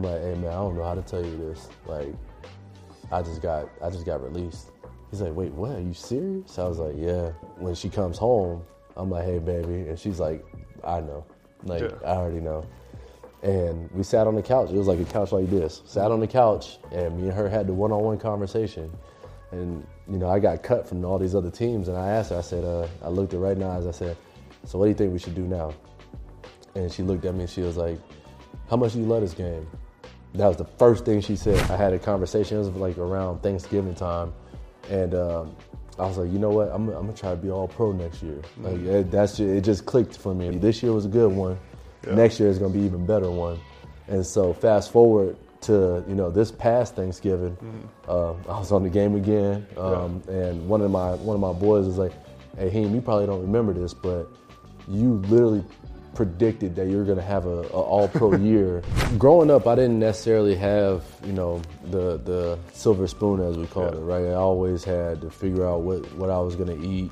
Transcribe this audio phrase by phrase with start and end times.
[0.00, 1.68] I'm like, hey man, I don't know how to tell you this.
[1.84, 2.14] Like,
[3.12, 4.70] I just got I just got released.
[5.10, 5.72] He's like, wait, what?
[5.72, 6.58] Are you serious?
[6.58, 7.32] I was like, yeah.
[7.58, 8.62] When she comes home,
[8.96, 10.42] I'm like, hey baby, and she's like,
[10.82, 11.26] I know.
[11.64, 11.90] Like, Yeah.
[12.02, 12.64] I already know.
[13.42, 14.70] And we sat on the couch.
[14.70, 15.82] It was like a couch like this.
[15.84, 18.90] Sat on the couch, and me and her had the one-on-one conversation.
[19.50, 22.38] And you know, I got cut from all these other teams, and I asked her.
[22.38, 23.86] I said, uh, I looked her right in the eyes.
[23.86, 24.16] I said,
[24.64, 25.74] so what do you think we should do now?
[26.74, 27.98] And she looked at me and she was like,
[28.70, 29.66] how much do you love this game?
[30.34, 31.58] That was the first thing she said.
[31.70, 32.56] I had a conversation.
[32.56, 34.32] It was like around Thanksgiving time,
[34.88, 35.56] and um,
[35.98, 36.68] I was like, you know what?
[36.68, 38.40] I'm, I'm gonna try to be all pro next year.
[38.58, 40.50] Like it, that's ju- it just clicked for me.
[40.56, 41.58] This year was a good one.
[42.06, 42.14] Yeah.
[42.14, 43.58] Next year is gonna be even better one.
[44.08, 47.56] And so fast forward to you know this past Thanksgiving,
[48.08, 51.52] um, I was on the game again, um, and one of my one of my
[51.52, 52.12] boys was like,
[52.56, 54.26] "Hey, Heem, you probably don't remember this, but
[54.88, 55.62] you literally
[56.14, 58.82] predicted that you're going to have a, a all pro year.
[59.18, 63.94] Growing up, I didn't necessarily have you know the the silver spoon as we called
[63.94, 64.00] Yeah.
[64.00, 64.24] it, right?
[64.26, 67.10] I always had to figure out what what I was going to eat.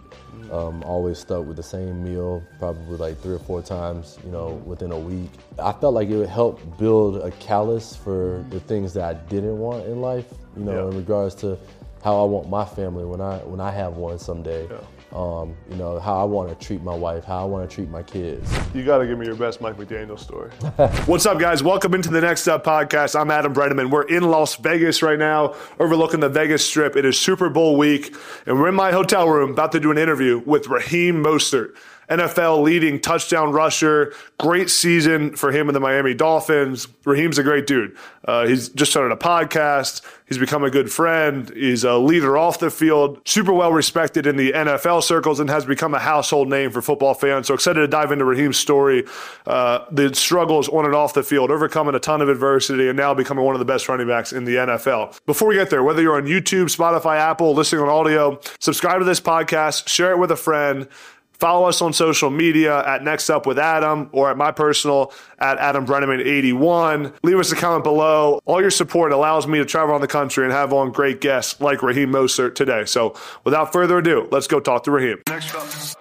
[0.52, 4.50] Um, always stuck with the same meal, probably like three or four times, you know,
[4.64, 5.30] within a week.
[5.58, 9.58] I felt like it would help build a callus for the things that I didn't
[9.58, 10.24] want in life,
[10.56, 10.90] you know, Yeah.
[10.90, 11.58] in regards to
[12.02, 14.66] how I want my family when I when I have one someday.
[14.70, 14.78] Yeah.
[15.12, 17.88] Um, you know, how I want to treat my wife, how I want to treat
[17.88, 18.52] my kids.
[18.74, 20.50] You got to give me your best Mike McDaniel story.
[21.06, 21.62] What's up, guys?
[21.62, 23.18] Welcome into the Next Up podcast.
[23.18, 23.90] I'm Adam Breneman.
[23.90, 26.94] We're in Las Vegas right now, overlooking the Vegas Strip.
[26.94, 28.14] It is Super Bowl week,
[28.44, 31.74] and we're in my hotel room about to do an interview with Raheem Mostert.
[32.08, 34.14] NFL leading touchdown rusher.
[34.38, 36.88] Great season for him and the Miami Dolphins.
[37.04, 37.96] Raheem's a great dude.
[38.24, 40.02] Uh, he's just started a podcast.
[40.28, 41.48] He's become a good friend.
[41.50, 45.64] He's a leader off the field, super well respected in the NFL circles, and has
[45.64, 47.46] become a household name for football fans.
[47.46, 49.06] So excited to dive into Raheem's story,
[49.46, 53.14] uh, the struggles on and off the field, overcoming a ton of adversity, and now
[53.14, 55.18] becoming one of the best running backs in the NFL.
[55.24, 59.06] Before we get there, whether you're on YouTube, Spotify, Apple, listening on audio, subscribe to
[59.06, 60.88] this podcast, share it with a friend.
[61.38, 65.58] Follow us on social media at Next Up with Adam or at my personal at
[65.58, 67.14] Adam Breneman81.
[67.22, 68.40] Leave us a comment below.
[68.44, 71.60] All your support allows me to travel around the country and have on great guests
[71.60, 72.84] like Raheem Mostert today.
[72.86, 75.22] So without further ado, let's go talk to Raheem.
[75.28, 75.97] Next up.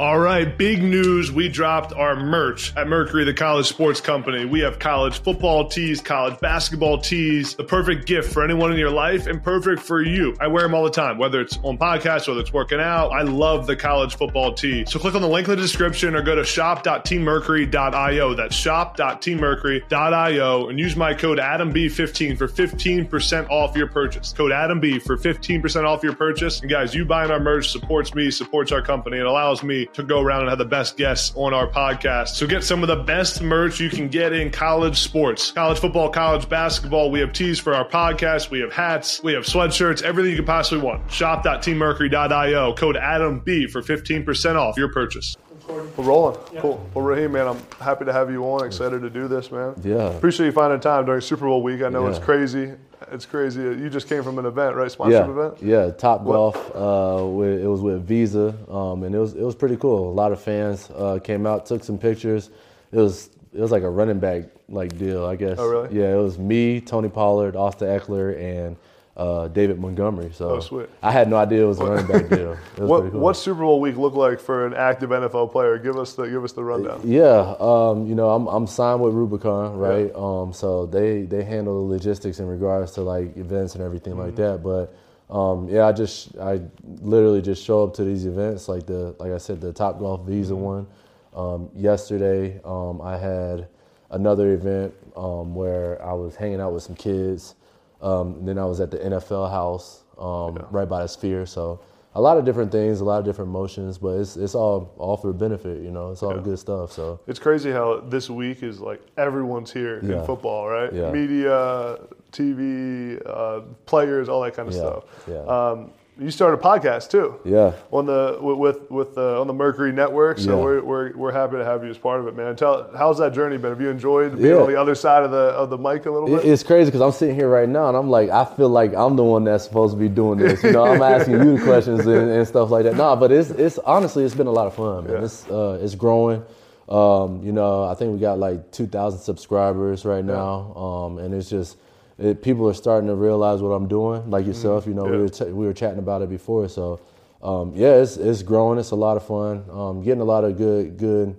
[0.00, 1.32] All right, big news.
[1.32, 4.44] We dropped our merch at Mercury, the college sports company.
[4.44, 8.92] We have college football tees, college basketball tees, the perfect gift for anyone in your
[8.92, 10.36] life and perfect for you.
[10.38, 13.08] I wear them all the time, whether it's on podcasts, whether it's working out.
[13.08, 14.84] I love the college football tee.
[14.86, 18.34] So click on the link in the description or go to shop.teammercury.io.
[18.34, 24.32] That's shop.teammercury.io and use my code AdamB15 for 15% off your purchase.
[24.32, 26.60] Code AdamB for 15% off your purchase.
[26.60, 30.02] And guys, you buying our merch supports me, supports our company, and allows me to
[30.02, 32.28] go around and have the best guests on our podcast.
[32.28, 36.10] So get some of the best merch you can get in college sports, college football,
[36.10, 37.10] college basketball.
[37.10, 38.50] We have tees for our podcast.
[38.50, 39.22] We have hats.
[39.22, 41.10] We have sweatshirts, everything you could possibly want.
[41.10, 42.74] Shop.teammercury.io.
[42.74, 45.36] Code AdamB for 15% off your purchase.
[45.68, 46.36] We're rolling.
[46.60, 46.88] Cool.
[46.94, 48.64] Well, Raheem, man, I'm happy to have you on.
[48.64, 49.74] Excited to do this, man.
[49.84, 50.16] Yeah.
[50.16, 51.82] Appreciate you finding time during Super Bowl week.
[51.82, 52.72] I know it's crazy.
[53.12, 53.60] It's crazy.
[53.60, 54.90] You just came from an event, right?
[54.90, 55.62] Sponsored yeah, event?
[55.62, 55.90] yeah.
[55.90, 56.56] Top Golf.
[56.74, 60.10] Uh, with, it was with Visa, um, and it was it was pretty cool.
[60.10, 62.50] A lot of fans uh, came out, took some pictures.
[62.92, 65.58] It was it was like a running back like deal, I guess.
[65.58, 65.98] Oh, really?
[65.98, 68.76] Yeah, it was me, Tony Pollard, Austin Ekeler, and
[69.18, 70.30] uh, David Montgomery.
[70.32, 70.86] So Oh.
[71.02, 72.56] I had no idea it was a running back deal.
[72.76, 73.20] What cool.
[73.20, 75.76] What Super Bowl week look like for an active NFL player?
[75.78, 77.00] Give us the give us the rundown.
[77.04, 80.14] Yeah, um, you know, I'm, I'm signed with Rubicon, right?
[80.14, 84.36] Um, so they they handle the logistics in regards to like events and everything like
[84.36, 84.62] that.
[84.62, 84.94] But
[85.34, 86.60] um, yeah, I just I
[87.02, 90.24] literally just show up to these events, like the like I said, the Top Golf
[90.26, 90.86] Visa one.
[91.34, 93.66] Um, yesterday, um, I had
[94.10, 97.56] another event um, where I was hanging out with some kids.
[98.00, 101.46] Um, then I was at the NFL house um, right by the Sphere.
[101.46, 101.80] So
[102.14, 105.16] a lot of different things, a lot of different motions, but it's it's all all
[105.16, 106.10] for benefit, you know.
[106.10, 106.42] It's all Yeah.
[106.42, 106.92] good stuff.
[106.92, 110.92] So It's crazy how this week is like everyone's here in football, right?
[110.92, 111.10] Yeah.
[111.12, 111.98] Media,
[112.32, 114.80] TV, uh, players, all that kind of Yeah.
[114.80, 115.04] stuff.
[115.28, 115.42] Yeah.
[115.44, 117.38] Um, you started a podcast too.
[117.44, 120.64] yeah, On the with with, the on the Mercury Network, so Yeah.
[120.64, 122.56] we're, we're we're happy to have you as part of it, man.
[122.56, 123.70] Tell how's that journey been?
[123.70, 124.62] Have you enjoyed being Yeah.
[124.62, 126.44] on the other side of the of the mic a little bit?
[126.44, 129.16] it's crazy because I'm sitting here right now and I'm like, I feel like I'm
[129.16, 130.62] the one that's supposed to be doing this.
[130.62, 132.96] You know, I'm asking you the questions and, and stuff like that.
[132.96, 135.12] No, but it's it's honestly it's been a lot of fun, man.
[135.18, 135.24] Yeah.
[135.24, 136.42] It's uh, it's growing.
[136.88, 141.50] Um, you know, I think we got like 2,000 subscribers right now, um, and it's
[141.50, 141.76] just
[142.18, 144.28] it, people are starting to realize what I'm doing.
[144.30, 145.12] Like yourself, you know, Mm-hmm.
[145.12, 145.18] Yeah.
[145.18, 147.00] we were ch- we were chatting about it before, so
[147.42, 148.78] um, yeah, it's it's growing.
[148.78, 149.64] It's a lot of fun.
[149.70, 151.36] Um, getting a lot of good good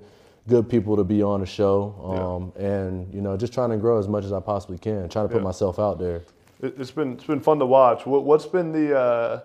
[0.48, 1.94] good people to be on the show,
[2.56, 5.26] um, and you know, just trying to grow as much as I possibly can, trying
[5.28, 5.44] to put Yeah.
[5.44, 6.22] myself out there.
[6.62, 8.06] It, it's been it's been fun to watch.
[8.06, 9.42] What, what's been the uh,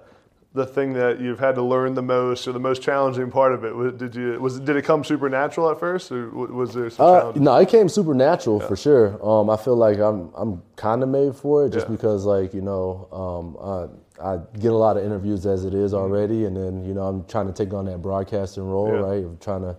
[0.55, 3.65] the thing that you've had to learn the most, or the most challenging part of
[3.65, 3.75] it?
[3.75, 7.07] Was, did you was it- did it come supernatural at first, or was there some
[7.07, 7.43] Uh, challenges?
[7.43, 9.19] no, it came supernatural for sure.
[9.27, 11.93] Um, I feel like I'm I'm kind of made for it just Yeah.
[11.97, 13.91] because like you know um,
[14.23, 17.03] I, I get a lot of interviews as it is already, and then you know
[17.03, 19.03] I'm trying to take on that broadcasting role, Mm-hmm.
[19.03, 19.09] Yeah.
[19.11, 19.25] right?
[19.25, 19.77] I'm trying to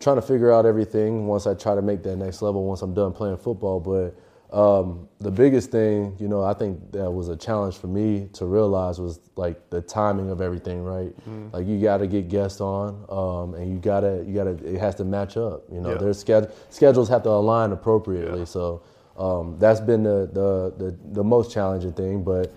[0.00, 2.94] trying to figure out everything once I try to make that next level once I'm
[2.94, 3.78] done playing football.
[3.78, 4.14] But
[4.52, 8.46] um, the biggest thing, you know, I think that was a challenge for me to
[8.46, 11.08] realize was like the timing of everything, right?
[11.22, 11.48] Mm-hmm.
[11.52, 14.94] Like you got to get guests on, um, and you gotta you gotta it has
[14.96, 15.64] to match up.
[15.70, 15.98] You know, Yeah.
[15.98, 18.40] their sched- schedules have to align appropriately.
[18.40, 18.44] Yeah.
[18.44, 18.82] So
[19.18, 22.52] um, that's been the, the the the most challenging thing, but.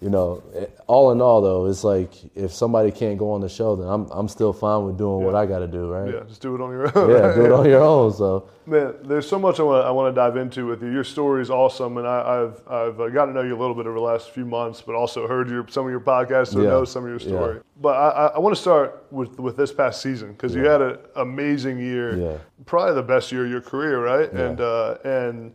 [0.00, 0.42] You know,
[0.86, 4.06] all in all, though, it's like if somebody can't go on the show, then I'm
[4.10, 6.14] I'm still fine with doing what I got to do, right?
[6.14, 7.10] yeah, just do it on your own.
[7.10, 8.10] Yeah, do it on your own.
[8.14, 10.90] So Man, there's so much I want, I want to dive into with you.
[10.90, 13.74] Your story is awesome, and I, I've I've uh, got to know you a little
[13.74, 16.62] bit over the last few months, but also heard your some of your podcasts, so
[16.62, 16.70] Yeah.
[16.70, 17.36] know some of your Yeah.
[17.38, 17.60] story.
[17.82, 20.96] But I, I, want to start with with this past season because you had an
[21.16, 22.38] amazing year, Yeah.
[22.64, 24.30] probably the best year of your career, right?
[24.32, 24.40] Yeah.
[24.46, 25.52] And uh, and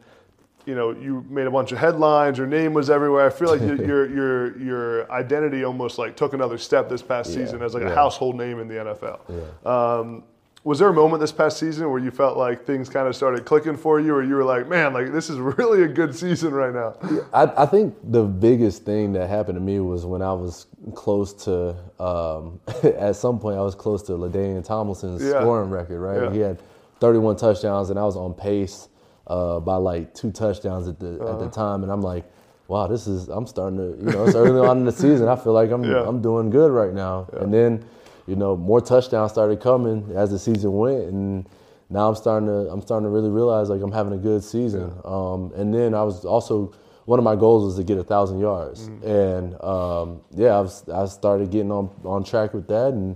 [0.66, 2.38] you know you made a bunch of headlines.
[2.38, 3.26] Your name was everywhere.
[3.26, 7.30] I feel like you, your your your identity almost like took another step this past
[7.32, 7.46] Yeah.
[7.46, 9.20] season as like a household name in the NFL.
[9.30, 9.98] Yeah.
[10.00, 10.24] Um,
[10.64, 13.46] was there a moment this past season where you felt like things kind of started
[13.46, 16.52] clicking for you, or you were like, "Man, like this is really a good season
[16.56, 16.96] right now"?
[17.32, 20.66] I, I think the biggest thing that happened to me was when I was
[20.96, 25.42] close to, um, at some point, I was close to LaDainian Tomlinson's Yeah.
[25.42, 26.24] scoring record, right?
[26.24, 26.32] Yeah.
[26.32, 26.58] He had
[27.00, 28.88] 31 touchdowns, and I was on pace
[29.28, 31.38] uh, by like two touchdowns at the at Uh-huh.
[31.38, 32.26] the time, and I'm like,
[32.68, 35.28] wow, this is I'm starting to, you know, it's early on in the season.
[35.28, 36.08] I feel like I'm Yeah.
[36.08, 37.84] I'm doing good right now, and then,
[38.28, 41.50] you know, more touchdowns started coming as the season went, and
[41.90, 44.92] now I'm starting to I'm starting to really realize like I'm having a good season.
[45.04, 46.74] Um, and then I was also
[47.06, 49.04] one of my goals was to get a thousand yards, Mm.
[49.06, 53.16] and um, yeah, I was I started getting on on track with that, and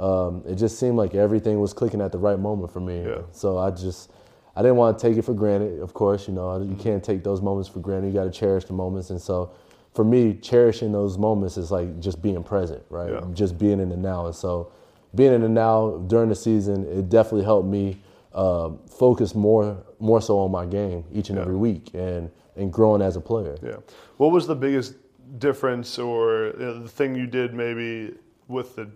[0.00, 3.02] um, it just seemed like everything was clicking at the right moment for me.
[3.04, 3.22] Yeah.
[3.32, 4.10] So I just
[4.58, 5.80] I didn't want to take it for granted.
[5.80, 8.08] Of course, you know you can't take those moments for granted.
[8.08, 9.52] You got to cherish the moments, and so.
[9.94, 13.10] For me, cherishing those moments is like just being present, right?
[13.10, 13.24] Yeah.
[13.32, 14.26] Just being in the now.
[14.26, 14.70] And so,
[15.14, 17.96] being in the now during the season, it definitely helped me
[18.32, 21.42] uh, focus more more so on my game each and Yeah.
[21.42, 23.56] every week and and growing as a player.
[23.62, 23.76] Yeah.
[24.18, 24.94] What was the biggest
[25.38, 28.14] difference, or uh, the thing you did maybe
[28.46, 28.88] with the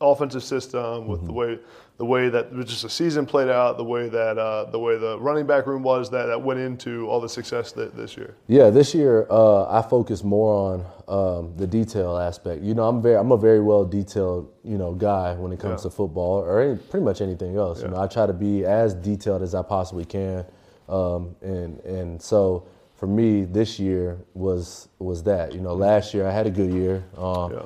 [0.00, 1.58] offensive system, with the way
[1.98, 5.18] the way that just the season played out, the way that uh, the way the
[5.18, 8.34] running back room was that that went into all the success that this year?
[8.48, 12.62] Yeah, this year uh, I focus more on um, the detail aspect.
[12.62, 15.80] You know, I'm very, I'm a very well detailed, you know, guy when it comes
[15.84, 15.90] Yeah.
[15.90, 17.80] to football or any, pretty much anything else.
[17.82, 20.44] You know, I try to be as detailed as I possibly can,
[20.90, 22.66] um, and and so
[22.96, 25.54] for me this year was was that.
[25.54, 27.04] You know, last year I had a good year.
[27.16, 27.60] Um, Yeah.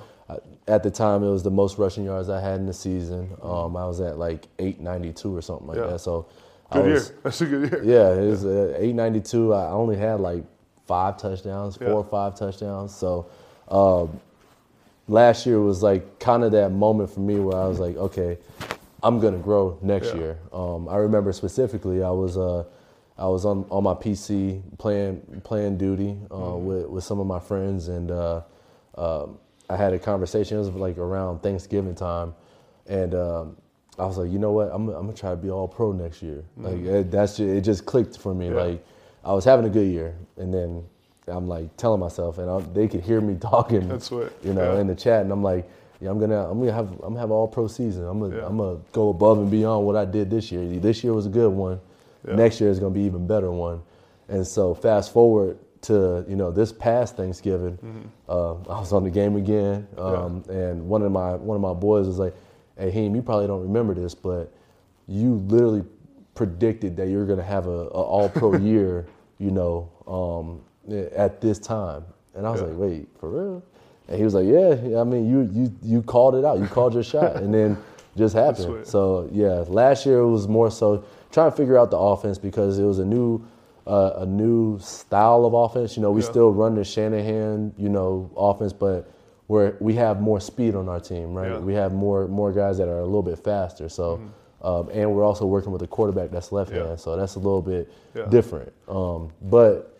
[0.70, 3.28] At the time, it was the most rushing yards I had in the season.
[3.42, 5.86] Um, I was at like 892 or something like Yeah.
[5.88, 5.98] that.
[6.00, 6.26] So
[6.70, 7.04] Good I year.
[7.24, 7.82] That's a good year.
[7.84, 9.52] yeah, it was uh, 892.
[9.52, 10.44] I only had like
[10.86, 11.94] five touchdowns, four Yeah.
[11.94, 12.94] or five touchdowns.
[12.94, 13.26] So
[13.68, 14.20] um,
[15.08, 18.38] last year was like kind of that moment for me where I was like, okay,
[19.02, 20.14] I'm gonna grow next Yeah.
[20.20, 20.38] year.
[20.52, 22.62] Um, I remember specifically, I was uh,
[23.18, 26.66] I was on, on my PC playing playing duty uh, Mm-hmm.
[26.66, 28.42] with with some of my friends, and uh,
[28.96, 29.38] um,
[29.70, 30.56] I had a conversation.
[30.56, 32.34] It was like around Thanksgiving time,
[32.88, 33.56] and um,
[33.98, 36.22] I was like, you know what, I'm, I'm gonna try to be all pro next
[36.22, 36.42] year.
[36.56, 38.46] Like it, that's just, it just clicked for me.
[38.46, 38.56] Mm-hmm.
[38.56, 38.62] Yeah.
[38.64, 38.86] Like
[39.24, 40.84] I was having a good year, and then
[41.28, 43.88] I'm like telling myself, and I, they could hear me talking.
[43.88, 44.80] That's what- you know yeah.
[44.80, 47.30] in the chat, and I'm like, yeah, I'm gonna I'm gonna have I'm gonna have
[47.30, 48.04] all pro season.
[48.06, 48.46] I'm gonna Yeah.
[48.46, 50.66] I'm gonna go above and beyond what I did this year.
[50.80, 51.80] This year was a good one.
[52.26, 53.82] Next year is gonna be even better one.
[54.28, 57.78] And so fast forward to you know this past Thanksgiving,
[58.28, 61.72] uh, I was on the game again, um, and one of my one of my
[61.72, 62.34] boys was like,
[62.78, 64.52] "Hey, Heem, you probably don't remember this, but
[65.08, 65.82] you literally
[66.34, 69.06] predicted that you're gonna have a, a All Pro year,
[69.38, 70.60] you know, um,
[71.16, 72.66] at this time." And I was Yeah.
[72.68, 73.62] like, "Wait, for real?"
[74.08, 76.58] And he was like, "Yeah, yeah, I mean, you you you called it out.
[76.58, 77.76] You called your shot, and then
[78.16, 81.96] just happened." So yeah, last year it was more so trying to figure out the
[81.98, 83.40] offense because it was a new
[83.90, 85.96] uh, a new style of offense.
[85.96, 86.28] You know, we Yeah.
[86.30, 89.10] still run the Shanahan, you know, offense, but
[89.48, 91.50] where we have more speed on our team, right?
[91.52, 91.58] Yeah.
[91.58, 93.88] We have more more guys that are a little bit faster.
[93.88, 94.20] So,
[94.62, 96.80] um, and we're also working with a quarterback that's left Mm-hmm.
[96.80, 96.86] Yeah.
[96.88, 97.90] hand, so that's a little bit
[98.30, 98.72] different.
[98.88, 99.96] Um, but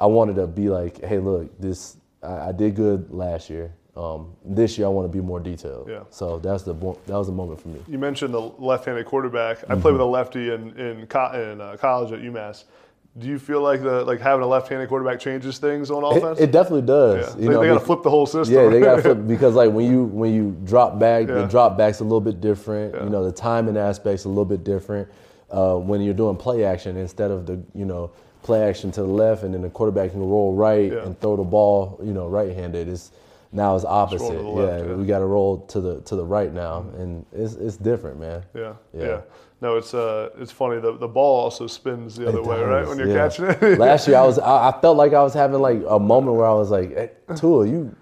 [0.00, 3.72] I wanted to be like, hey, look, this I, I did good last year.
[3.96, 5.88] Um, this year, I want to be more detailed.
[5.88, 6.00] Yeah.
[6.10, 6.74] So that's the
[7.06, 7.80] that was the moment for me.
[7.86, 9.58] You mentioned the left-handed quarterback.
[9.70, 12.64] I played with a lefty in in, co- in uh, college at UMass.
[13.18, 16.38] Do you feel like the like having a left-handed quarterback changes things on offense?
[16.38, 17.34] it definitely does.
[17.34, 17.42] yeah.
[17.42, 18.54] You they, know, got to flip the whole system.
[18.54, 21.34] Yeah, they got to flip because like when you when you drop back, Yeah.
[21.34, 22.94] the drop back's a little bit different.
[22.94, 23.04] Yeah.
[23.04, 25.08] You know, the timing aspect's a little bit different.
[25.50, 28.12] Uh, when you're doing play action instead of the you know
[28.44, 31.42] play action to the left and then the quarterback can roll right and throw the
[31.44, 32.88] ball you know right-handed.
[32.88, 33.10] It's
[33.52, 34.42] now it's opposite.
[34.44, 34.94] left, yeah, yeah.
[34.94, 38.44] we got to roll to the to the right now, and it's it's different, man.
[38.54, 39.06] Yeah, yeah.
[39.06, 39.20] Yeah.
[39.60, 40.80] No, it's uh, it's funny.
[40.80, 42.86] The the ball also spins the other It way, right?
[42.86, 43.28] When you're yeah.
[43.28, 43.78] catching it.
[43.78, 46.46] Last year, I was I, I felt like I was having like a moment where
[46.46, 47.94] I was like, hey, Tua, you.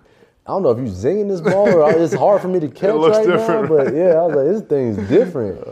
[0.46, 2.94] I don't know if you zinging this ball or it's hard for me to catch
[2.94, 5.62] looks right different, now, but yeah, I was like, this thing's different.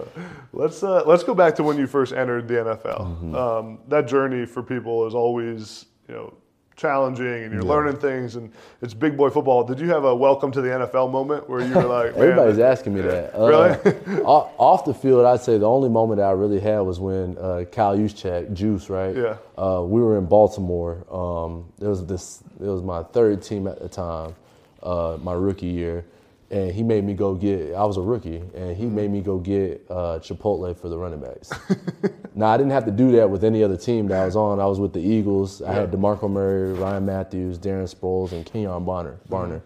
[0.52, 3.00] Let's uh, let's go back to when you first entered the NFL.
[3.00, 3.34] Mm-hmm.
[3.34, 6.34] Um, that journey for people is always you know
[6.76, 8.52] challenging, and you're learning things, and
[8.82, 9.64] it's big boy football.
[9.64, 12.94] Did you have a welcome to the NFL moment where you were like, Everybody's asking
[12.94, 13.34] me that.
[13.36, 14.22] Uh, Really?
[14.22, 17.96] off, the field, I'd say the only moment I really had was when uh, Kyle
[17.96, 19.16] Juszczyk, Juice, right?
[19.16, 19.36] Yeah.
[19.56, 21.04] Uh, we were in Baltimore.
[21.10, 22.42] Um, it was this.
[22.60, 24.34] It was my third team at the time,
[24.82, 26.04] uh, my rookie year,
[26.50, 27.74] and he made me go get.
[27.74, 31.20] I was a rookie, and he made me go get uh, Chipotle for the running
[31.20, 31.50] backs.
[32.36, 34.60] now I didn't have to do that with any other team that I was on.
[34.60, 35.62] I was with the Eagles.
[35.62, 39.16] I had DeMarco Murray, Ryan Mathews, Darren Sproles, and Kenyon Bonner.
[39.28, 39.60] Barner.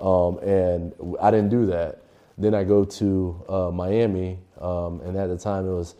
[0.00, 1.98] Um, and I didn't do that.
[2.38, 5.94] Then I go to uh, Miami, um, and at the time it was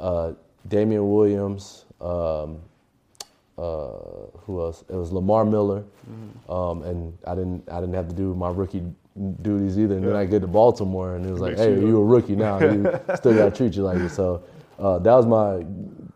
[0.00, 0.32] uh,
[0.68, 1.84] Damien Williams.
[2.00, 2.58] Um,
[3.56, 3.90] uh,
[4.46, 4.82] who else?
[4.88, 5.84] It was Lamar Miller,
[6.48, 8.82] um, and I didn't I didn't have to do my rookie
[9.42, 9.94] duties either.
[9.96, 12.34] And then I get to Baltimore, and it was like, hey, you- you a rookie
[12.34, 12.58] now.
[12.58, 12.82] You
[13.14, 14.08] still got to treat you like it.
[14.10, 14.42] So
[14.78, 15.64] uh, that was my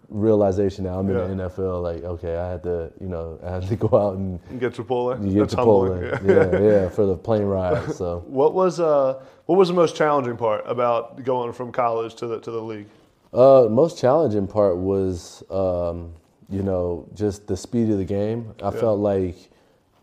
[0.08, 0.84] realization.
[0.84, 1.26] now I'm Yeah.
[1.26, 1.82] in the NFL.
[1.82, 5.22] Like, okay, I had to, you know, I had to go out and get Chipotle?
[5.32, 6.18] get That's Chipotle.
[6.18, 6.36] humbling.
[6.36, 7.92] Yeah, yeah, for the plane ride.
[7.92, 8.24] So.
[8.26, 12.40] What was uh, what was the most challenging part about going from college to the
[12.40, 12.86] to the league?
[13.32, 16.12] Uh, most challenging part was, um,
[16.48, 18.54] you know, just the speed of the game.
[18.62, 19.36] I felt like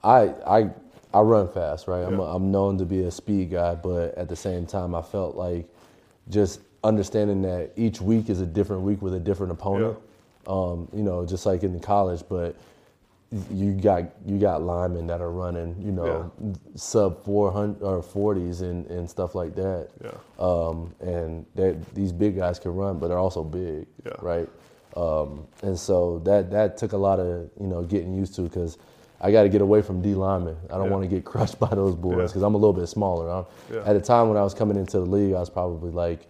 [0.03, 0.69] I I
[1.13, 2.03] I run fast, right?
[2.03, 2.25] I'm Yeah.
[2.25, 5.67] I'm known to be a speed guy, but at the same time, I felt like
[6.29, 9.97] just understanding that each week is a different week with a different opponent.
[10.47, 12.55] Um, you know, just like in college, but
[13.51, 16.31] you got you got linemen that are running, you know,
[16.75, 19.89] sub 400 or 40s and, and stuff like that.
[20.03, 20.11] Yeah.
[20.39, 24.13] Um, and that these big guys can run, but they're also big, Yeah.
[24.21, 24.47] right?
[24.95, 28.77] Um, and so that that took a lot of you know getting used to because
[29.19, 30.55] I got to get away from D linemen.
[30.69, 30.91] I don't Yeah.
[30.91, 32.25] want to get crushed by those boys Yeah.
[32.27, 33.27] because I'm a little bit smaller.
[33.31, 33.81] I'm, Yeah.
[33.83, 36.27] At the time when I was coming into the league, I was probably like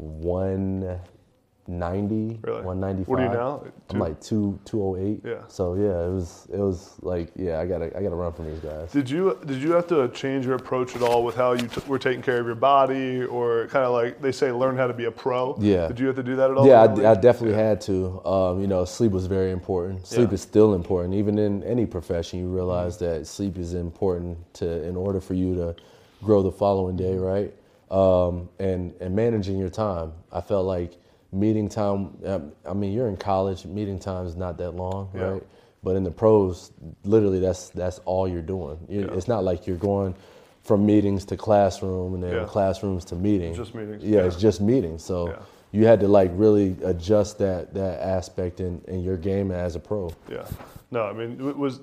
[0.00, 2.62] 190, Really?
[2.62, 3.08] 195.
[3.08, 3.62] What are you now?
[3.90, 5.20] I'm like two 208.
[5.24, 5.42] Yeah.
[5.48, 8.60] So yeah, it was it was like yeah, I gotta I gotta run from these
[8.60, 8.90] guys.
[8.92, 11.82] Did you did you have to change your approach at all with how you t-
[11.86, 14.94] were taking care of your body, or kind of like they say, learn how to
[14.94, 15.54] be a pro?
[15.60, 15.88] Yeah.
[15.88, 16.66] Did you have to do that at all?
[16.66, 17.20] Yeah, I, the I league?
[17.20, 18.24] definitely had to.
[18.26, 20.06] Um, you know, sleep was very important.
[20.06, 20.34] Sleep Yeah.
[20.34, 22.38] is still important, even in any profession.
[22.40, 25.74] You realize that sleep is important to in order for you to
[26.22, 27.52] grow the following day, right?
[27.90, 30.12] Um, and and managing your time.
[30.30, 30.92] I felt like
[31.32, 32.16] meeting time.
[32.24, 33.64] um, I mean, you're in college.
[33.64, 35.22] Meeting time is not that long, Yeah.
[35.22, 35.42] right?
[35.82, 36.72] But in the pros,
[37.04, 38.78] literally, that's that's all you're doing.
[38.88, 39.14] You- Yeah.
[39.14, 40.14] It's not like you're going
[40.62, 42.44] from meetings to classroom and then Yeah.
[42.44, 43.56] classrooms to meetings.
[43.56, 44.04] Just meetings.
[44.04, 45.02] Yeah, it's just meetings.
[45.02, 45.34] So
[45.72, 49.80] you had to like really adjust that that aspect in, in your game as a
[49.80, 50.10] pro.
[50.30, 50.44] Yeah.
[50.92, 51.80] No, I mean it was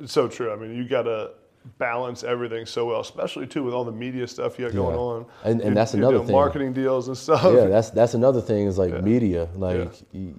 [0.00, 0.50] it's so true.
[0.52, 1.30] I mean you got to
[1.78, 5.00] balance everything so well, especially too with all the media stuff you got going Yeah.
[5.00, 5.26] on.
[5.44, 6.32] And- and You- that's another thing.
[6.32, 7.44] Marketing deals and stuff.
[7.44, 9.00] Yeah, that's that's another thing is like Yeah.
[9.00, 9.48] media.
[9.56, 10.34] Like you,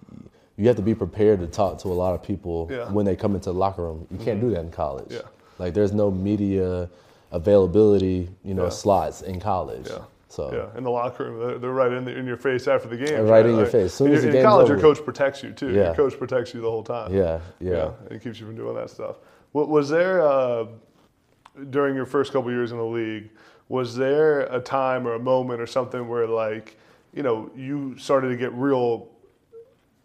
[0.58, 2.78] you have to be prepared to talk to a lot of people Yeah.
[2.80, 2.94] Mm-hmm.
[2.94, 4.08] when they come into the locker room.
[4.12, 5.08] You can't do that in college.
[5.12, 5.20] Yeah.
[5.60, 6.90] Like there's no media
[7.32, 8.70] availability, you know, Yeah.
[8.70, 9.88] slots in college.
[9.90, 10.00] Yeah.
[10.32, 12.88] So Yeah, in the locker room, they're, they're right in, the, in your face after
[12.88, 13.26] the game.
[13.28, 13.86] Right in your face.
[13.86, 15.70] As soon in as your- the in college, your coach protects you too.
[15.72, 15.86] Yeah.
[15.88, 17.12] Your coach protects you the whole time.
[17.14, 17.92] yeah, yeah.
[18.06, 19.16] and it keeps you from doing that stuff.
[19.54, 20.66] What was there uh,
[21.70, 23.30] during your first couple years in the league?
[23.68, 26.78] Was there a time or a moment or something where, like,
[27.14, 29.09] you know, you started to get real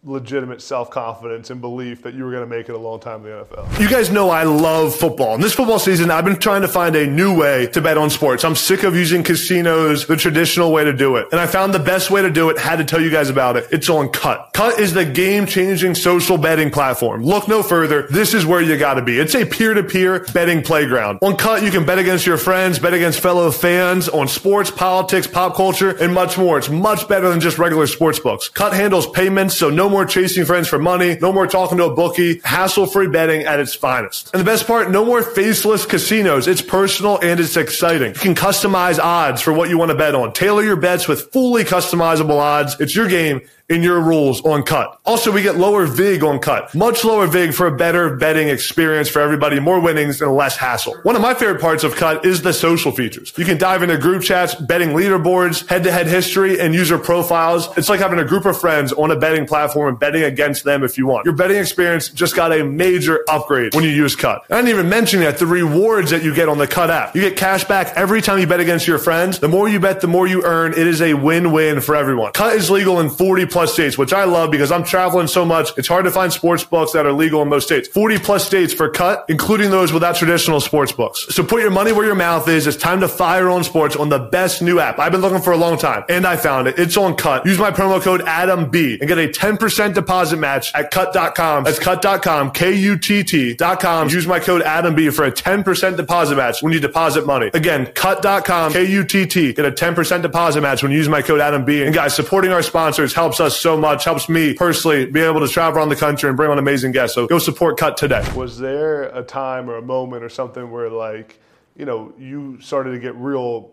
[0.05, 3.25] legitimate self confidence and belief that you were going to make it a long time
[3.25, 3.79] in the NFL?
[3.79, 5.33] You guys know I love football.
[5.35, 8.09] And this football season, I've been trying to find a new way to bet on
[8.09, 8.43] sports.
[8.43, 11.27] I'm sick of using casinos, the traditional way to do it.
[11.31, 13.57] And I found the best way to do it, had to tell you guys about
[13.57, 13.67] it.
[13.71, 14.53] It's on Kutt.
[14.53, 17.23] Kutt is the game changing social betting platform.
[17.23, 18.03] Look no further.
[18.03, 19.19] This is where you got to be.
[19.19, 21.19] It's a peer to peer betting playground.
[21.21, 25.27] On Kutt, you can bet against your friends, bet against fellow fans on sports, politics,
[25.27, 26.57] pop culture, and much more.
[26.57, 28.49] It's much better than just regular sports books.
[28.49, 31.17] Kutt handles payments, so no more more chasing friends for money.
[31.21, 32.41] No more talking to a bookie.
[32.43, 34.29] Hassle-free betting at its finest.
[34.33, 36.49] And the best part, no more faceless casinos.
[36.49, 38.09] It's personal and it's exciting.
[38.09, 40.33] You can customize odds for what you want to bet on.
[40.33, 42.77] Tailor your bets with fully customizable odds.
[42.81, 44.99] It's your game in your rules on Kutt.
[45.05, 46.75] Also, we get lower VIG on Kutt.
[46.75, 50.95] Much lower VIG for a better betting experience for everybody, more winnings and less hassle.
[51.01, 53.33] One of my favorite parts of Kutt is the social features.
[53.37, 57.75] You can dive into group chats, betting leaderboards, head to head history, and user profiles.
[57.77, 60.83] It's like having a group of friends on a betting platform and betting against them
[60.83, 61.25] if you want.
[61.25, 64.43] Your betting experience just got a major upgrade when you use Kutt.
[64.51, 67.15] I didn't even mention yet the rewards that you get on the Kutt app.
[67.15, 69.39] You get cash back every time you bet against your friends.
[69.39, 70.73] The more you bet, the more you earn.
[70.73, 72.33] It is a win-win for everyone.
[72.33, 75.69] Kutt is legal in 40 plus states, which I love because I'm traveling so much.
[75.77, 77.87] It's hard to find sports books that are legal in most states.
[77.87, 81.25] 40 plus states for Kutt, including those without traditional sports books.
[81.33, 82.67] So put your money where your mouth is.
[82.67, 84.99] It's time to fire on sports on the best new app.
[84.99, 86.77] I've been looking for a long time and I found it.
[86.77, 87.45] It's on Kutt.
[87.45, 91.63] Use my promo code ADAMB and get a 10% deposit match at kutt.com.
[91.63, 94.09] That's kutt.com, K-U-T-T.com.
[94.09, 97.51] Use my code ADAMB for a 10% deposit match when you deposit money.
[97.53, 99.53] Again, kutt.com, K-U-T-T.
[99.53, 101.85] Get a 10% deposit match when you use my code ADAMB.
[101.85, 105.47] And guys, supporting our sponsors helps us so much, helps me personally be able to
[105.47, 107.15] travel around the country and bring on amazing guests.
[107.15, 108.25] So go support Kutt today.
[108.35, 111.39] Was there a time or a moment or something where like,
[111.75, 113.71] you know, you started to get real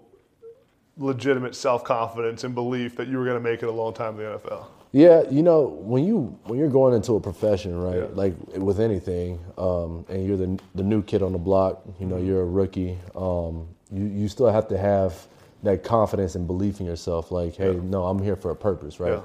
[0.99, 4.25] legitimate self-confidence and belief that you were going to make it a long time in
[4.27, 4.67] the NFL?
[4.95, 7.97] Yeah, you know, when you when you're going into a profession, right?
[8.01, 8.07] Yeah.
[8.13, 12.19] Like with anything, um, and you're the the new kid on the block, you know,
[12.19, 12.99] you're a rookie.
[13.17, 15.27] Um, you you still have to have
[15.63, 17.31] that confidence and belief in yourself.
[17.33, 17.81] Like, hey, Yeah.
[17.85, 19.13] no, I'm here for a purpose, right?
[19.13, 19.21] Yeah.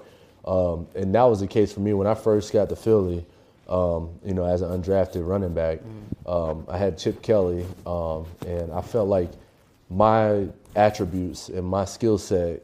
[0.47, 3.25] Um, and that was the case for me when I first got to Philly.
[3.67, 5.79] Um, you know, as an undrafted running back,
[6.25, 9.29] um, I had Chip Kelly, um, and I felt like
[9.89, 12.61] my attributes and my skill set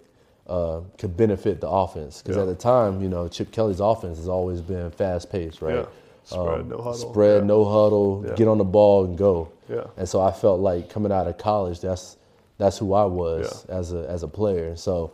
[0.47, 2.21] uh, could benefit the offense.
[2.21, 2.43] Because Yeah.
[2.43, 5.79] at the time, you know, Chip Kelly's offense has always been fast paced, right?
[5.79, 5.87] Um, Yeah.
[6.25, 6.93] Spread, no huddle.
[6.93, 7.47] Spread, Yeah.
[7.47, 9.49] no huddle, get on the ball and go.
[9.69, 9.83] Yeah.
[9.97, 12.17] And so I felt like coming out of college, that's
[12.57, 14.75] that's who I was as a as a player.
[14.77, 15.11] So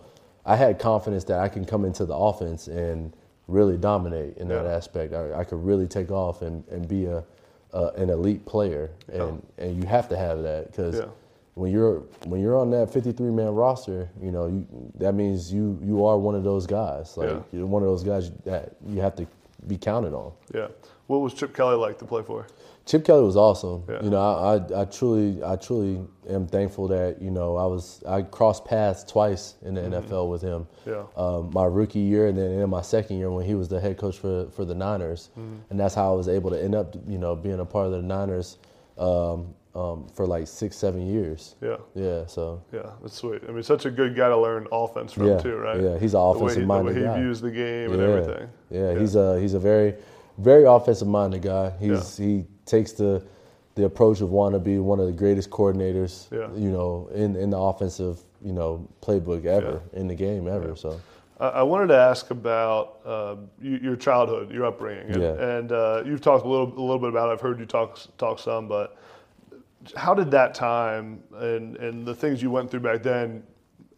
[0.49, 3.13] I had confidence that I can come into the offense and
[3.47, 4.71] really dominate in that Yeah.
[4.75, 5.13] aspect.
[5.13, 7.23] I, I could really take off and, and be a,
[7.71, 11.05] an elite player, and and you have to have that because Yeah.
[11.53, 15.77] when you're when you're on that 53 man roster, you know you, that means you
[15.83, 17.15] you are one of those guys.
[17.15, 17.41] Like Yeah.
[17.51, 19.27] you're one of those guys that you have to
[19.67, 20.31] be counted on.
[20.53, 20.69] Yeah.
[21.05, 22.47] What was Chip Kelly like to play for?
[22.89, 23.83] Chip Kelly was awesome.
[23.87, 24.01] Yeah.
[24.01, 28.01] You know, I, I, I truly, I truly am thankful that you know I was
[28.07, 30.65] I crossed paths twice in the NFL with him.
[30.87, 30.89] Mm-hmm.
[30.89, 31.03] Yeah.
[31.15, 33.97] Um, my rookie year and then in my second year when he was the head
[33.99, 35.57] coach for for the Niners, Mm-hmm.
[35.69, 37.91] and that's how I was able to end up, you know, being a part of
[37.91, 38.57] the Niners
[38.97, 41.55] um, um, for like six, seven years.
[41.61, 41.77] Yeah.
[41.93, 42.25] Yeah.
[42.25, 42.63] So.
[42.73, 43.43] Yeah, that's sweet.
[43.47, 45.79] I mean, such a good guy to learn offense from Yeah, too, right?
[45.79, 47.19] yeah, he's an The way he- offensive-minded The way he guy.
[47.21, 48.07] views the game and yeah.
[48.07, 48.49] everything.
[48.71, 49.93] Yeah, he's a he's a very
[50.39, 51.71] very offensive minded guy.
[51.79, 53.23] He's he takes the
[53.75, 56.49] the approach of wanting to be one of the greatest coordinators, Yeah.
[56.59, 60.75] you know, in, in the offensive, you know, playbook ever in the game ever.
[60.75, 60.99] So
[61.39, 65.57] I I wanted to ask about uh, your childhood, your upbringing, and, Yeah.
[65.57, 67.29] and uh, you've talked a little, a little bit about.
[67.29, 67.33] it.
[67.33, 68.97] I've heard you talk talk some, but
[69.95, 73.43] how did that time and and the things you went through back then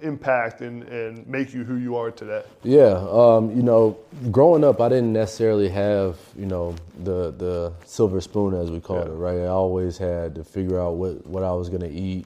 [0.02, 2.44] impact and, and make you who you are today?
[2.64, 3.98] Yeah, um, you know,
[4.32, 9.06] growing up, I didn't necessarily have, you know, the the silver spoon as we called
[9.08, 9.14] Yeah.
[9.14, 9.40] it, right?
[9.42, 12.26] I always had to figure out what what I was gonna eat.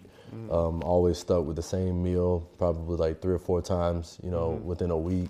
[0.51, 4.49] Um, always stuck with the same meal, probably like three or four times, you know,
[4.65, 5.29] within a week.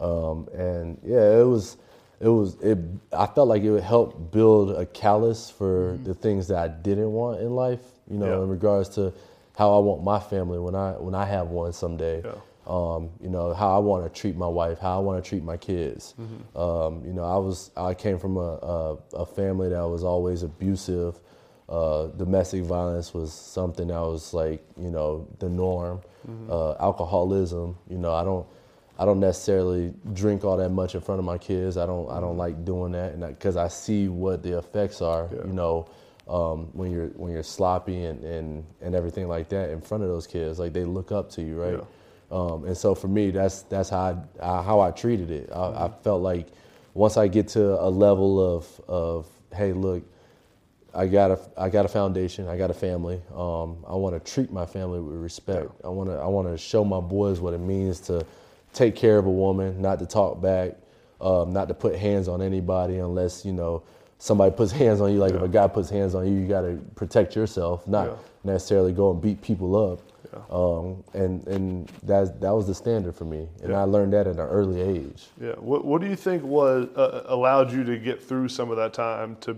[0.00, 1.76] Um, and yeah, it was,
[2.18, 2.78] it was, it.
[3.12, 7.12] I felt like it would help build a callus for the things that I didn't
[7.12, 8.42] want in life, you know, Yeah.
[8.44, 9.12] in regards to
[9.58, 12.34] how I want my family when I when I have one someday Yeah.
[12.66, 15.42] um, you know how I want to treat my wife, how I want to treat
[15.42, 16.14] my kids.
[16.20, 16.58] Mm-hmm.
[16.64, 20.42] Um, you know, I was I came from a, a, a family that was always
[20.44, 21.18] abusive.
[21.68, 26.00] Uh, domestic violence was something that was like you know the norm.
[26.28, 26.50] Mm-hmm.
[26.50, 28.46] Uh, alcoholism, you know, I don't
[29.00, 31.76] I don't necessarily drink all that much in front of my kids.
[31.76, 35.24] I don't I don't like doing that, and because I, see what the effects are,
[35.24, 35.36] Mm-hmm.
[35.36, 35.46] Yeah.
[35.46, 35.88] you know,
[36.28, 40.10] um, when you're when you're sloppy and, and and everything like that in front of
[40.10, 41.80] those kids, like they look up to you, right?
[42.30, 45.50] Um, and so for me, that's that's how I, how I treated it.
[45.52, 46.48] I, I felt like
[46.94, 50.04] once I get to a level of of hey, look,
[50.94, 53.22] I got a I got a foundation, I got a family.
[53.34, 55.70] Um, I want to treat my family with respect.
[55.84, 58.26] I want to I want to show my boys what it means to
[58.74, 60.72] take care of a woman, not to talk back,
[61.20, 63.82] um, not to put hands on anybody unless you know
[64.18, 65.18] somebody puts hands on you.
[65.18, 68.14] Like if a guy puts hands on you, you got to protect yourself, not Yeah.
[68.44, 70.00] necessarily go and beat people up.
[70.52, 73.80] Um, and and that that was the standard for me, and Yeah.
[73.80, 75.28] I learned that at an early age.
[75.40, 75.52] Yeah.
[75.52, 78.92] What What do you think was uh, allowed you to get through some of that
[78.92, 79.56] time to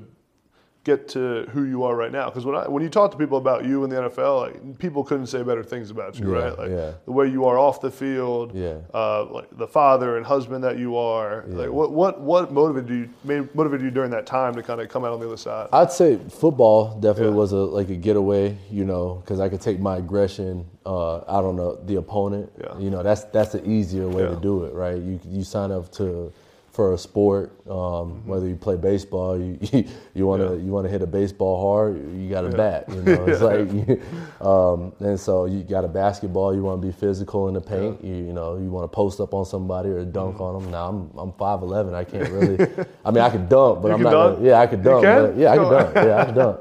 [0.85, 2.31] get to who you are right now?
[2.31, 5.05] Because when I, when you talk to people about you in the NFL, like, people
[5.05, 6.59] couldn't say better things about you, Yeah, right?
[6.59, 6.93] Like yeah.
[7.05, 8.79] the way you are off the field, Yeah.
[8.95, 11.45] uh, like the father and husband that you are.
[11.49, 12.91] Like what what what motivated
[13.25, 15.69] you motivated you during that time to kind of come out on the other side?
[15.73, 19.81] I'd say football definitely was a like a getaway, you know, because I could take
[19.81, 22.51] my aggression uh, out on the, the opponent.
[22.59, 22.79] Yeah.
[22.79, 24.97] You know, that's that's the easier way to do it, right?
[24.97, 26.33] You you sign up to
[26.81, 29.59] for a sport, um, whether you play baseball, you
[30.15, 30.61] you want to Mm-hmm.
[30.61, 30.65] Yeah.
[30.65, 32.57] you want to hit a baseball hard, you got a Yeah.
[32.57, 32.85] bat.
[32.89, 33.53] You know, it's Yeah.
[33.53, 34.01] like,
[34.51, 38.03] um, and so you got a basketball, you want to be physical in the paint.
[38.03, 40.43] You, you know, you want to post up on somebody or dunk Mm-hmm.
[40.43, 40.71] on them.
[40.71, 42.57] Now I'm I'm five eleven, I can't really.
[43.05, 44.13] I mean, I could dunk, but You I'm not.
[44.13, 45.05] Gonna, yeah, I could dunk.
[45.05, 45.23] can?
[45.27, 45.95] but- yeah, I could dunk.
[45.97, 46.57] Yeah, I can dunk.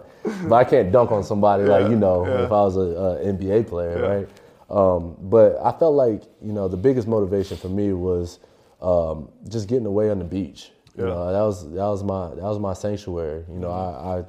[0.49, 2.43] But I can't dunk on somebody Yeah, like you know yeah.
[2.43, 4.13] if I was a, a NBA player, Yeah.
[4.13, 4.27] right?
[4.69, 8.39] Um, but I felt like you know the biggest motivation for me was
[8.81, 10.71] um, just getting away on the beach.
[10.97, 11.09] You Yeah.
[11.11, 13.45] know, that was that was my that was my sanctuary.
[13.51, 14.23] You know, I, I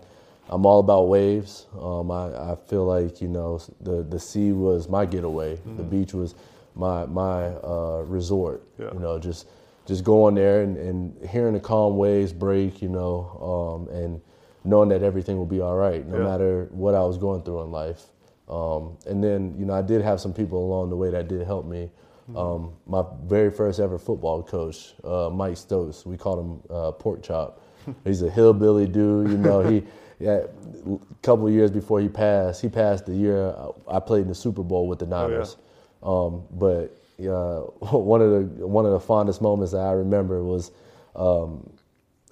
[0.49, 1.67] I'm all about waves.
[1.81, 5.59] Um, I, I feel like you know the the sea was my getaway.
[5.77, 6.35] The beach was
[6.75, 8.63] my my uh, resort.
[8.79, 8.93] Yeah.
[8.93, 9.47] You know, just
[9.87, 12.83] just going there and, and hearing the calm waves break.
[12.83, 14.21] You know, um, and
[14.65, 16.25] knowing that everything will be all right, no Yeah.
[16.25, 18.07] matter what I was going through in life.
[18.49, 21.47] Um, and then, you know, I did have some people along the way that did
[21.47, 21.89] help me.
[22.37, 27.23] Um, my very first ever football coach, uh, Mike Stokes, we called him uh, Pork
[27.23, 27.61] Chop.
[28.05, 29.61] He's a hillbilly dude, you know.
[29.63, 29.83] He,
[30.19, 30.43] yeah,
[30.87, 33.55] a couple of years before he passed, he passed the year
[33.89, 35.57] I played in the Super Bowl with the Niners.
[36.03, 40.71] Um, but uh, one of the one of the fondest moments that I remember was
[41.17, 41.71] um,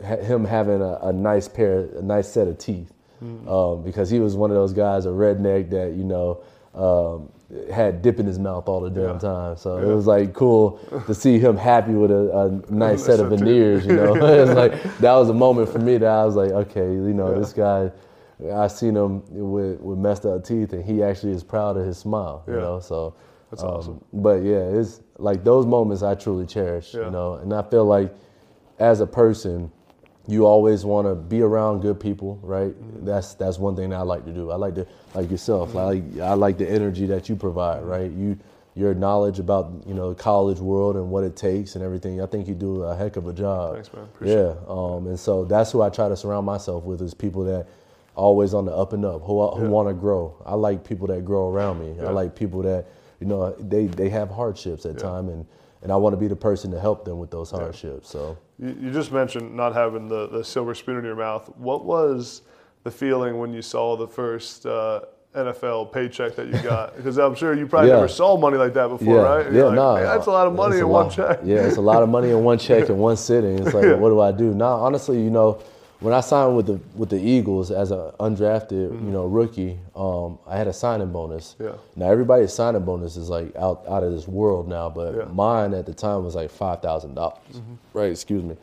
[0.04, 2.92] ha- him having a, a nice pair, a nice set of teeth,
[3.48, 6.42] um, because he was one of those guys, a redneck that you know
[6.74, 7.30] um,
[7.72, 9.18] had dip in his mouth all the damn Yeah.
[9.18, 9.56] time.
[9.56, 9.84] So Yeah.
[9.90, 13.24] it was like cool to see him happy with a, a nice set of set
[13.26, 13.38] of teeth.
[13.40, 13.86] veneers.
[13.86, 16.50] You know, it was like that was a moment for me that I was like,
[16.50, 17.38] okay, you know, Yeah.
[17.38, 17.90] this guy.
[18.54, 21.98] I seen him with, with messed up teeth, and he actually is proud of his
[21.98, 22.44] smile.
[22.46, 23.14] You know, so
[23.50, 24.04] That's um, awesome.
[24.12, 26.94] But yeah, it's like those moments I truly cherish.
[26.94, 28.14] You know, and I feel like
[28.78, 29.72] as a person,
[30.28, 32.70] you always want to be around good people, right?
[32.70, 33.04] Mm-hmm.
[33.06, 34.50] That's that's one thing that I like to do.
[34.50, 35.74] I like to like yourself.
[35.74, 37.88] I like I like the energy that you provide, Mm-hmm.
[37.90, 38.10] right?
[38.10, 38.38] You
[38.74, 42.20] your knowledge about you know the college world and what it takes and everything.
[42.20, 43.74] I think you do a heck of a job.
[43.74, 44.04] Thanks, man.
[44.04, 47.42] Appreciate yeah, um, and so that's who I try to surround myself with is people
[47.44, 47.66] that
[48.14, 49.68] always on the up and up, who who Yeah.
[49.68, 50.34] want to grow.
[50.44, 51.94] I like people that grow around me.
[51.96, 52.08] Yeah.
[52.08, 52.86] I like people that
[53.20, 55.00] you know they they have hardships at Yeah.
[55.08, 55.46] time and.
[55.82, 58.10] And I want to be the person to help them with those hardships.
[58.10, 61.48] So You, you just mentioned not having the, the silver spoon in your mouth.
[61.56, 62.42] What was
[62.84, 65.02] the feeling when you saw the first uh,
[65.36, 66.96] NFL paycheck that you got?
[66.96, 67.96] Because I'm sure you probably Yeah.
[67.96, 69.46] never saw money like that before, right?
[69.46, 71.12] And Yeah, like, "Man, that's a lot of money in one lot.
[71.12, 71.40] check.
[71.44, 73.58] Yeah, it's a lot of money in one check in one sitting.
[73.60, 73.94] It's like, Yeah.
[73.94, 74.54] what do I do?
[74.54, 75.60] Now, honestly, you know,
[76.00, 78.70] when I signed with the with the Eagles as an undrafted,
[79.04, 81.54] you know, rookie, um, I had a signing bonus.
[81.54, 81.64] Mm-hmm.
[81.64, 81.72] Yeah.
[81.96, 85.22] Now everybody's signing bonus is like out out of this world now, but Yeah.
[85.22, 85.36] Mm-hmm.
[85.36, 87.60] mine at the time was like five thousand dollars.
[87.92, 88.10] Right?
[88.12, 88.56] Excuse me,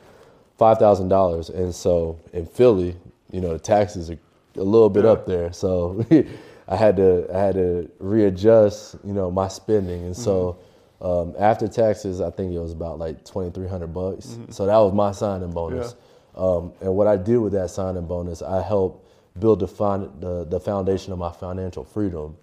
[0.57, 1.49] five thousand dollars.
[1.49, 2.95] And so in Philly,
[3.31, 4.17] you know, the taxes are
[4.55, 5.11] a little bit Yeah.
[5.11, 5.51] up there.
[5.51, 6.05] So
[6.69, 10.03] I had to I had to readjust, you know, my spending.
[10.03, 10.57] And so
[11.01, 11.05] Mm-hmm.
[11.05, 14.37] um, after taxes, I think it was about like twenty three hundred bucks.
[14.51, 15.95] So that was my signing bonus.
[16.35, 19.07] Um, and what I did with that signing bonus, I helped
[19.39, 22.37] build the, fin- the the foundation of my financial freedom.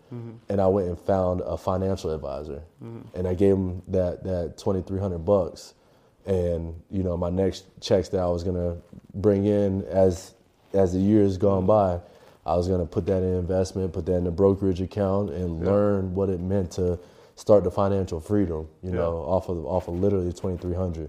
[0.51, 2.63] And I went and found a financial advisor,
[3.15, 5.75] and I gave him that that twenty three hundred bucks.
[6.27, 8.77] And you know, my next checks that I was gonna
[9.15, 10.35] bring in as
[10.75, 11.99] as the years gone by,
[12.47, 15.71] I was gonna put that in investment, put that in a brokerage account, and Yeah.
[15.71, 16.99] learn what it meant to
[17.37, 18.69] start the financial freedom.
[18.83, 18.97] You Yeah.
[18.97, 21.09] know, off of off of literally twenty three hundred.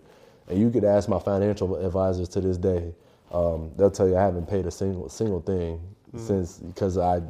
[0.50, 2.94] And you could ask my financial advisors to this day.
[3.32, 5.80] Um, they'll tell you I haven't paid a single single thing
[6.18, 7.22] since because I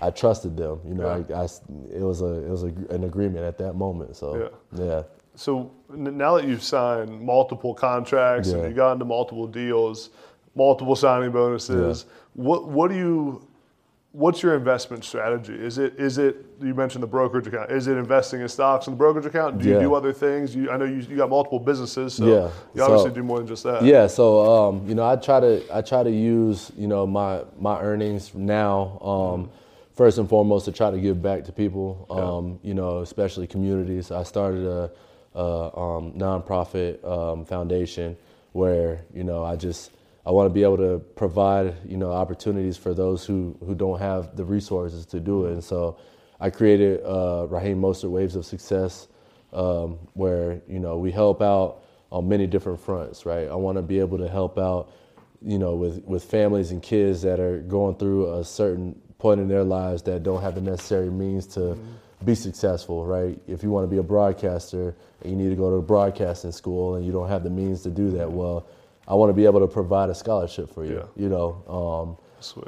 [0.00, 0.80] I trusted them.
[0.86, 1.24] You know.
[1.28, 1.36] Yeah.
[1.40, 1.44] I, I
[1.92, 4.16] it was a it was a, an agreement at that moment.
[4.16, 5.02] So yeah, yeah.
[5.34, 8.68] So n- now that you've signed multiple contracts and Yeah.
[8.68, 10.10] you got into multiple deals,
[10.54, 13.47] multiple signing bonuses, what what do you
[14.12, 15.54] what's your investment strategy?
[15.54, 17.70] Is it is it you mentioned the brokerage account?
[17.70, 19.58] Is it investing in stocks in the brokerage account?
[19.58, 19.80] Do you Yeah.
[19.80, 20.54] do other things?
[20.54, 22.48] You, I know you, you got multiple businesses, so Yeah.
[22.74, 23.82] you obviously So- do more than just that.
[23.84, 27.42] Yeah, so um, you know, I try to I try to use you know my
[27.58, 29.50] my earnings now um,
[29.94, 32.06] first and foremost to try to give back to people.
[32.10, 34.10] Um, You know, especially communities.
[34.10, 34.90] I started a,
[35.34, 38.16] a um, nonprofit um, foundation
[38.52, 39.90] where you know I just
[40.28, 43.98] I want to be able to provide you know opportunities for those who who don't
[43.98, 45.98] have the resources to do it, and so.
[46.40, 49.08] I created uh, Raheem Mostert Waves of Success,
[49.52, 53.26] um, where you know we help out on many different fronts.
[53.26, 54.92] Right, I want to be able to help out,
[55.42, 59.48] you know, with with families and kids that are going through a certain point in
[59.48, 61.60] their lives that don't have the necessary means to.
[61.60, 63.38] Mm-hmm be successful, right?
[63.46, 66.50] If you want to be a broadcaster and you need to go to a broadcasting
[66.50, 68.66] school and you don't have the means to do that, well,
[69.08, 71.22] I want to be able to provide a scholarship for you, yeah.
[71.22, 72.16] you know, um,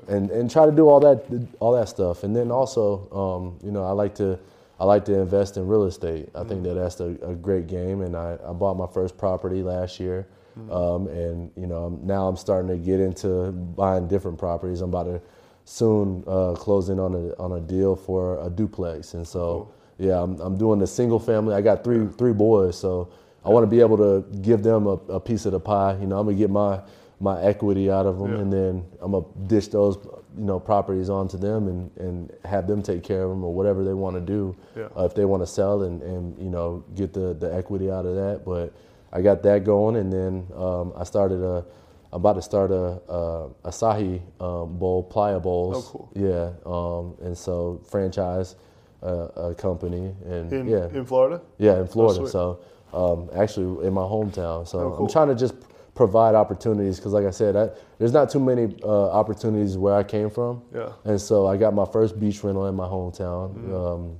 [0.08, 1.22] and and try to do all that
[1.60, 2.24] all that stuff.
[2.24, 4.38] And then also, um, you know, I like to
[4.80, 6.30] I like to invest in real estate.
[6.34, 6.48] I mm-hmm.
[6.48, 8.00] think that that's a, a, great game.
[8.00, 10.26] And I, I bought my first property last year,
[10.58, 10.72] mm-hmm.
[10.72, 14.80] um, and you know now I'm starting to get into buying different properties.
[14.80, 15.20] I'm about to
[15.66, 20.08] soon uh, closing on a on a deal for a duplex, and so cool.
[20.08, 21.54] yeah, I'm, I'm doing the single family.
[21.54, 23.10] I got three three boys, so
[23.44, 25.96] I want to be able to give them a, a, piece of the pie.
[26.00, 26.80] You know, I'm gonna get my
[27.20, 28.40] my equity out of them, yeah.
[28.40, 29.96] and then I'm gonna dish those
[30.36, 33.82] you know properties onto them and, and have them take care of them or whatever
[33.84, 34.56] they want to do.
[34.76, 34.88] Yeah.
[34.96, 38.06] Uh, if they want to sell and, and you know get the the equity out
[38.06, 38.72] of that, but
[39.12, 41.64] I got that going, and then um, I started a
[42.12, 45.76] I'm about to start a, a açaí um, bowl, Playa Bowls.
[45.76, 46.12] Oh, cool.
[46.14, 48.56] Yeah, um, and so franchise
[49.02, 51.40] uh, a company and in, yeah, in Florida.
[51.58, 52.22] Yeah, in Florida.
[52.22, 52.60] Oh, so
[52.92, 54.66] um, actually in my hometown.
[54.66, 55.06] So oh, cool.
[55.06, 55.54] I'm trying to just
[55.94, 60.02] provide opportunities because, like I said, I, there's not too many uh, opportunities where I
[60.02, 60.62] came from.
[60.74, 60.92] Yeah.
[61.04, 63.54] And so I got my first beach rental in my hometown.
[63.54, 63.74] Mm-hmm.
[63.74, 64.18] Um,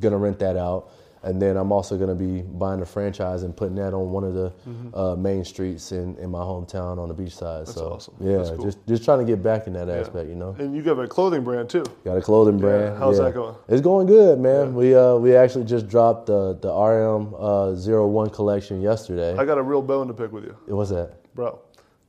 [0.00, 0.90] gonna rent that out
[1.24, 4.24] and then I'm also going to be buying a franchise and putting that on one
[4.24, 4.94] of the mm-hmm.
[4.94, 7.62] uh, main streets in, in my hometown on the beach side.
[7.62, 8.14] That's so awesome.
[8.20, 8.64] yeah, cool.
[8.64, 9.94] just just trying to get back in that yeah.
[9.94, 10.54] aspect, you know.
[10.58, 11.84] And you got a clothing brand too.
[12.04, 12.94] Got a clothing brand.
[12.94, 12.98] Yeah.
[12.98, 13.24] How's yeah.
[13.24, 13.56] that going?
[13.68, 14.74] It's going good, man.
[14.74, 19.36] We uh we actually just dropped the the RM uh, 01 collection yesterday.
[19.36, 20.56] I got a real bone to pick with you.
[20.66, 21.60] What's that, bro?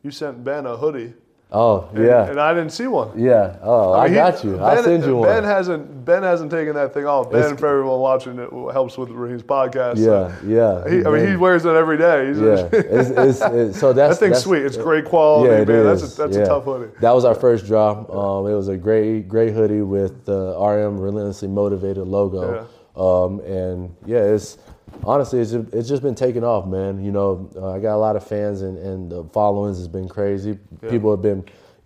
[0.04, 1.14] You sent Ben a hoodie
[1.58, 3.18] Oh and, yeah, and I didn't see one.
[3.18, 3.56] Yeah.
[3.62, 4.60] Oh, I, mean, I got you.
[4.60, 5.30] I'll send you one.
[5.30, 7.32] Ben hasn't Ben hasn't taken that thing off.
[7.32, 9.96] Ben, it's, for everyone watching, it helps with Raheem's podcast.
[9.96, 10.46] Yeah, so.
[10.46, 10.90] yeah.
[10.90, 12.28] He, I mean, he wears it every day.
[12.28, 12.70] He's yeah.
[12.74, 14.64] it's, it's, it's, so that's that thing's that's, sweet.
[14.64, 15.50] It's great quality.
[15.50, 15.86] Yeah, man.
[15.86, 16.02] Is.
[16.02, 16.44] That's a, that's yeah.
[16.44, 16.92] a tough hoodie.
[17.00, 18.10] That was our first drop.
[18.10, 22.54] Um, it was a great great hoodie with the RM Relentlessly Motivated logo.
[22.54, 22.68] Yeah.
[22.98, 24.58] Um, and yeah, it's
[25.04, 27.04] honestly, it's just, it's just been taking off, man.
[27.04, 30.08] You know, uh, I got a lot of fans, and, and the followings has been
[30.08, 30.58] crazy.
[30.82, 30.90] Yeah.
[30.90, 31.44] People have been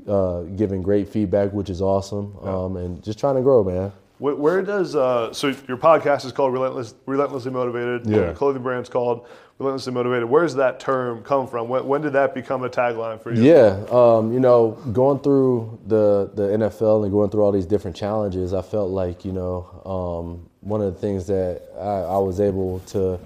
[0.07, 2.55] uh, giving great feedback, which is awesome, yeah.
[2.55, 3.91] um, and just trying to grow, man.
[4.19, 8.05] Where, where does uh, so your podcast is called Relentless, Relentlessly Motivated?
[8.05, 8.17] Yeah.
[8.17, 9.25] Your clothing brand's called
[9.59, 10.29] Relentlessly Motivated.
[10.29, 11.69] Where does that term come from?
[11.69, 13.41] When, when did that become a tagline for you?
[13.41, 17.95] Yeah, um, you know, going through the the NFL and going through all these different
[17.95, 22.39] challenges, I felt like you know um, one of the things that I, I was
[22.39, 23.19] able to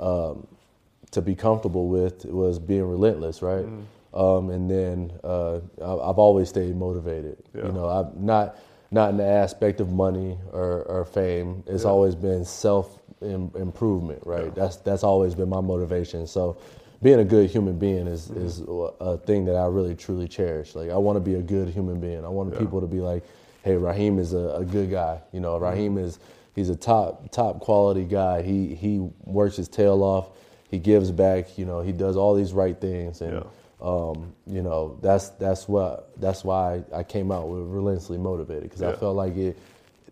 [0.00, 0.46] um,
[1.10, 3.64] to be comfortable with was being relentless, right?
[3.64, 3.84] Mm.
[4.14, 7.38] Um, and then uh, I've always stayed motivated.
[7.54, 7.66] Yeah.
[7.66, 8.58] You know, I'm not
[8.90, 11.62] not in the aspect of money or, or fame.
[11.66, 11.90] It's yeah.
[11.90, 14.46] always been self improvement, right?
[14.46, 14.50] Yeah.
[14.54, 16.26] That's that's always been my motivation.
[16.26, 16.56] So,
[17.02, 18.46] being a good human being is mm-hmm.
[18.46, 18.62] is
[19.00, 20.74] a thing that I really truly cherish.
[20.74, 22.24] Like I want to be a good human being.
[22.24, 23.24] I want people to be like,
[23.62, 25.20] hey, Raheem is a, a good guy.
[25.32, 26.06] You know, Raheem mm-hmm.
[26.06, 26.18] is
[26.58, 28.42] he's a top top quality guy.
[28.42, 30.30] He he works his tail off.
[30.70, 31.56] He gives back.
[31.56, 33.44] You know, he does all these right things and
[33.80, 38.80] um, you know, that's that's what that's why I came out with relentlessly motivated because
[38.82, 38.90] yeah.
[38.90, 39.58] I felt like it.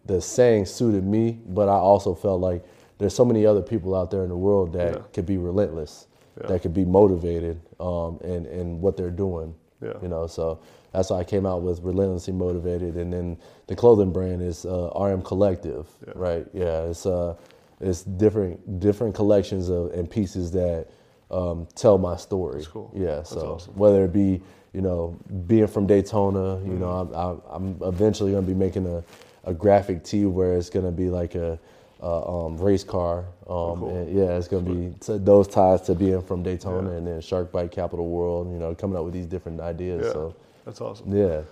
[0.06, 2.64] The saying suited me, but I also felt like
[2.98, 5.02] there's so many other people out there in the world that yeah.
[5.12, 6.06] could be relentless,
[6.40, 6.46] yeah.
[6.46, 9.52] that could be motivated, um, in in what they're doing.
[10.00, 10.60] You know, so
[10.92, 14.90] that's why I came out with relentlessly motivated, and then the clothing brand is uh,
[14.98, 16.46] RM Collective, right?
[16.52, 17.34] Yeah, it's uh,
[17.80, 20.88] it's different different collections of and pieces that
[21.30, 22.56] um, tell my story.
[22.56, 22.92] That's cool.
[22.94, 23.74] Yeah, That's so awesome.
[23.74, 24.40] whether it be
[24.72, 26.80] you know being from Daytona, you mm-hmm.
[26.80, 29.02] know I'm, I'm, eventually going to be making a,
[29.44, 31.58] a graphic tee where it's going to be like a,
[32.00, 33.20] a um, race car.
[33.20, 33.96] Um, oh, cool.
[33.96, 36.96] and yeah, it's going to be those ties to being from Daytona yeah.
[36.96, 38.50] and then Shark Bite Capital World.
[38.52, 40.04] You know, coming up with these different ideas.
[40.06, 40.12] Yeah.
[40.12, 40.34] So
[40.66, 41.16] that's awesome.
[41.16, 41.42] Yeah.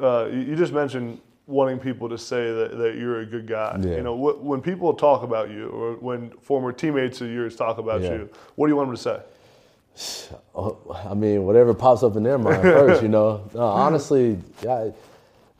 [0.00, 3.76] Uh, you just mentioned wanting people to say that, that you're a good guy.
[3.80, 3.96] Yeah.
[3.96, 7.78] You know, wh- when people talk about you or when former teammates of yours talk
[7.78, 8.12] about yeah.
[8.12, 10.30] you, what do you want them to say?
[11.10, 13.48] I mean, whatever pops up in their mind first, you know.
[13.54, 14.92] No, honestly, I,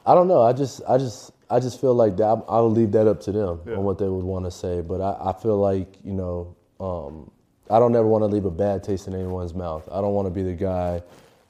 [0.07, 0.42] I don't know.
[0.42, 2.44] I just, I just, I just feel like that.
[2.47, 3.77] I'll leave that up to them yeah.
[3.77, 4.83] on what they would want to say.
[4.83, 7.31] But I, I feel like you know, um,
[7.71, 9.88] I don't ever want to leave a bad taste in anyone's mouth.
[9.90, 11.03] I don't want to be the guy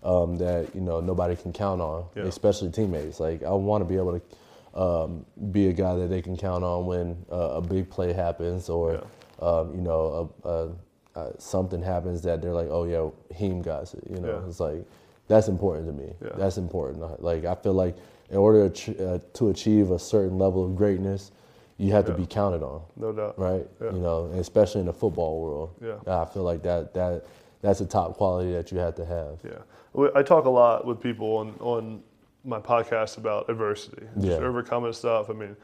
[0.09, 2.23] um, that you know nobody can count on, yeah.
[2.23, 3.21] especially teammates.
[3.21, 6.65] Like I want to be able to um, be a guy that they can count
[6.65, 9.47] on when uh, a big play happens or yeah.
[9.47, 13.93] um, you know a, a, a, something happens that they're like, oh yeah, Heem got
[13.93, 14.03] it.
[14.09, 14.49] You know, yeah.
[14.49, 14.85] it's like
[15.29, 16.15] that's important to me.
[16.37, 17.23] That's important.
[17.23, 17.97] Like I feel like
[18.31, 21.33] in order to, uh, to achieve a certain level of greatness,
[21.77, 23.39] you have to be counted on, No doubt.
[23.39, 23.67] right?
[23.81, 23.93] Yeah.
[23.93, 25.75] You know, especially in the football world.
[25.81, 26.23] Yeah.
[26.23, 27.25] I feel like that that
[27.63, 29.39] that's a top quality that you have to have.
[29.45, 32.03] Yeah, I talk a lot with people on on
[32.45, 34.47] my podcast about adversity, just Yeah.
[34.47, 35.29] overcoming stuff.
[35.29, 35.57] I mean,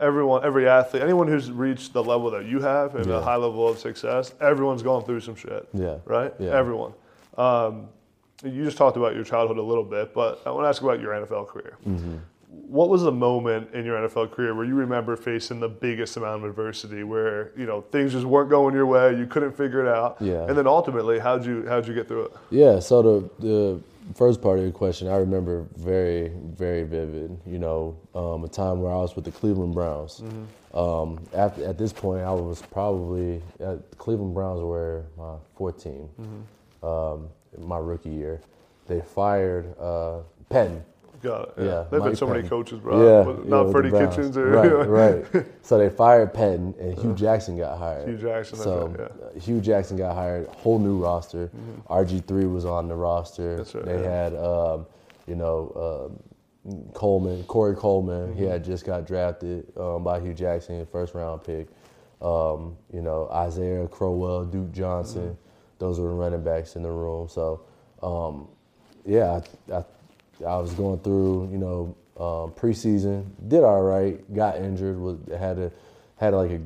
[0.00, 3.18] everyone, every athlete, anyone who's reached the level that you have and Yeah.
[3.18, 5.68] a high level of success, everyone's gone through some shit.
[5.74, 5.96] Yeah.
[6.04, 6.32] Right.
[6.38, 6.50] Yeah.
[6.56, 6.92] Everyone.
[7.36, 7.88] Um,
[8.44, 11.00] you just talked about your childhood a little bit, but I want to ask about
[11.00, 11.76] your NFL career.
[11.86, 12.16] Mm-hmm.
[12.54, 16.44] What was the moment in your NFL career where you remember facing the biggest amount
[16.44, 19.88] of adversity, where you know things just weren't going your way, you couldn't figure it
[19.88, 20.46] out, Yeah.
[20.48, 22.32] and then ultimately, how'd you how'd you get through it?
[22.50, 23.80] Yeah, so the the
[24.14, 27.38] first part of your question, I remember very very vivid.
[27.46, 30.22] You know, um, a time where I was with the Cleveland Browns.
[30.74, 36.08] Um, at at this point, I was probably at the Cleveland Browns were my 14,
[36.82, 38.40] um, my rookie year.
[38.88, 40.84] They fired uh, Penn.
[41.22, 41.54] Got it.
[41.58, 41.64] Yeah.
[41.64, 43.00] Yeah, They've been Mike so many coaches, bro.
[43.00, 43.90] Yeah, yeah, not with Freddie.
[43.90, 45.46] Kitchens or right, right.
[45.62, 48.08] So they fired Penn, and Hue Jackson got hired.
[48.08, 49.06] Hue Jackson, So right, yeah.
[49.06, 49.38] Mm-hmm.
[49.38, 50.48] uh, Hue Jackson got hired.
[50.48, 51.50] Whole new roster.
[51.88, 53.58] RG three was on the roster.
[53.58, 54.10] That's right, They yeah.
[54.24, 54.86] had, um,
[55.28, 56.10] you know,
[56.66, 58.30] um, Coleman, Corey Coleman.
[58.30, 58.38] Mm-hmm.
[58.38, 61.68] He had just got drafted um, by Hue Jackson, first round pick.
[62.20, 65.22] Um, you know, Isaiah Crowell, Duke Johnson.
[65.22, 65.78] Mm-hmm.
[65.78, 67.28] Those were the running backs in the room.
[67.28, 67.62] So,
[68.02, 68.48] um,
[69.04, 69.84] yeah, I, I,
[70.40, 75.58] I was going through, you know, um, preseason, did all right, got injured, was had
[75.58, 75.72] a
[76.16, 76.60] had like a,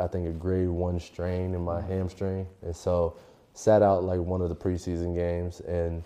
[0.00, 3.16] I think a grade one strain in my hamstring, and so
[3.54, 6.02] sat out like one of the preseason games, and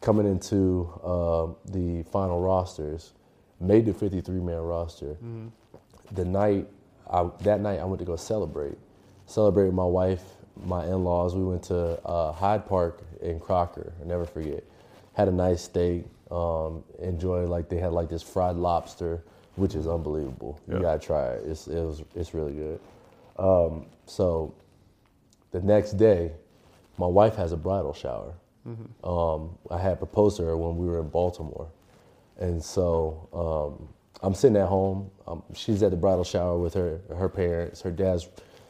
[0.00, 3.12] coming into uh, the final rosters,
[3.60, 5.16] made the 53 man roster.
[6.12, 6.68] The night,
[7.10, 8.76] I, that night I went to go celebrate,
[9.26, 10.22] celebrate with my wife,
[10.64, 11.34] my in laws.
[11.34, 13.92] We went to uh, Hyde Park in Crocker.
[14.00, 14.62] I never forget.
[15.14, 16.04] Had a nice steak.
[16.30, 19.22] Um, enjoyed like they had like this fried lobster,
[19.56, 20.58] which is unbelievable.
[20.66, 20.76] Yeah.
[20.76, 21.44] You gotta try it.
[21.46, 22.80] It's it was it's really good.
[23.38, 24.54] Um, so
[25.50, 26.32] the next day,
[26.98, 28.34] my wife has a bridal shower.
[29.04, 31.68] Um, I had proposed to her when we were in Baltimore,
[32.38, 33.88] and so um,
[34.22, 35.10] I'm sitting at home.
[35.26, 37.82] Um, she's at the bridal shower with her her parents.
[37.82, 38.28] Her dad's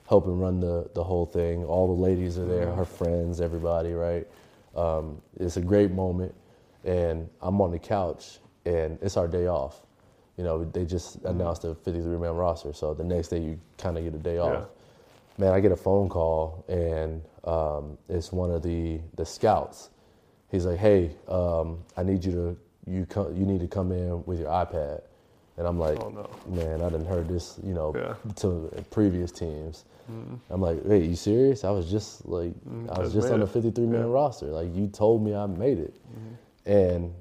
[0.08, 1.64] helping run the the whole thing.
[1.64, 3.92] All the ladies are there, her friends, everybody.
[3.92, 4.26] Right?
[4.74, 6.34] Um, it's a great moment,
[6.84, 9.82] and I'm on the couch, and it's our day off.
[10.36, 13.96] You know, they just announced the 53 man roster, so the next day you kind
[13.98, 14.66] of get a day off
[15.36, 19.90] man, I get a phone call and um, it's one of the the scouts.
[20.50, 22.56] He's like, hey, um, I need you to
[22.90, 25.02] you come you need to come in with your iPad,
[25.56, 26.28] and I'm like, Oh, no.
[26.46, 28.14] man, I didn't heard this, you know, Yeah.
[28.36, 29.84] to previous teams.
[30.50, 31.64] I'm like, wait, you serious?
[31.64, 32.52] I was just like,
[32.90, 34.06] I was just on the 53 man Yeah.
[34.12, 34.46] roster.
[34.46, 35.94] Like you told me I made it,
[36.66, 37.14] and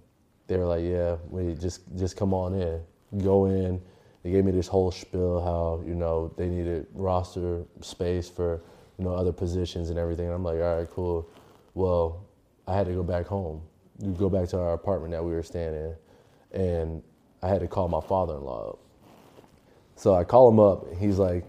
[0.48, 2.82] they were like, yeah, wait, just just come on in,
[3.24, 3.82] go in.
[4.24, 8.62] They gave me this whole spiel how you know they needed roster space for
[8.98, 10.26] you know other positions and everything.
[10.26, 11.30] And I'm like, all right, cool.
[11.74, 12.26] Well,
[12.68, 13.62] I had to go back home.
[14.00, 15.96] You go back to our apartment that we were staying in,
[16.62, 17.04] and
[17.42, 18.80] I had to call my father-in-law up.
[19.96, 20.86] So I call him up.
[20.98, 21.46] He's like,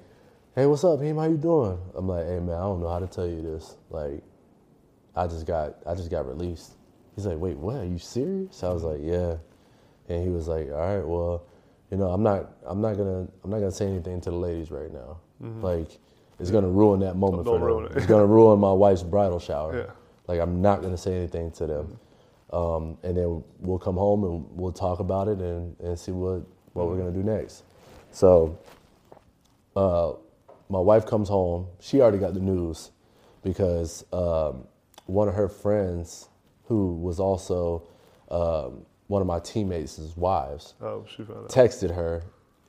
[0.54, 1.16] "Hey, what's up, him?
[1.16, 3.76] How you doing?" I'm like, "Hey, man, I don't know how to tell you this.
[3.90, 4.22] Like,
[5.16, 6.74] I just got I just got released."
[7.14, 7.76] He's like, "Wait, what?
[7.76, 9.36] Are you serious?" I was like, "Yeah."
[10.08, 11.44] And he was like, "All right, well,
[11.90, 14.70] you know, I'm not I'm not gonna I'm not gonna say anything to the ladies
[14.70, 15.18] right now.
[15.40, 15.98] Like,
[16.40, 17.92] it's gonna ruin that moment Don't for them.
[17.92, 17.96] it.
[17.96, 19.76] It's gonna ruin my wife's bridal shower.
[19.76, 19.92] Yeah.
[20.26, 21.98] Like, I'm not gonna say anything to them."
[22.52, 26.42] Um, and then we'll come home and we'll talk about it and, and see what,
[26.72, 27.64] what we're gonna do next.
[28.12, 28.58] So
[29.74, 30.12] uh,
[30.68, 31.66] my wife comes home.
[31.80, 32.92] She already got the news
[33.42, 34.66] because um,
[35.06, 36.28] one of her friends,
[36.66, 37.82] who was also
[38.30, 41.48] um, one of my teammates' wives, Oh, she found out.
[41.50, 42.22] texted her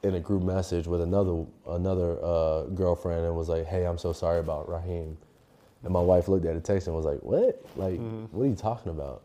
[0.04, 4.14] in a group message with another another uh, girlfriend and was like, "Hey, I'm so
[4.14, 5.18] sorry about Raheem."
[5.84, 7.64] And my wife looked at the text and was like, "What?
[7.76, 8.00] Like,
[8.32, 9.22] what are you talking about?"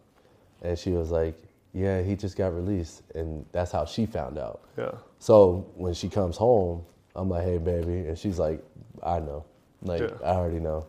[0.63, 1.35] And she was like,
[1.75, 4.61] "Yeah, he just got released," and that's how she found out.
[4.79, 4.93] yeah.
[5.19, 6.85] So when she comes home,
[7.17, 8.63] I'm like, "Hey, baby," and she's like,
[9.03, 9.45] "I know,
[9.83, 10.11] like Yeah.
[10.25, 10.87] I already know."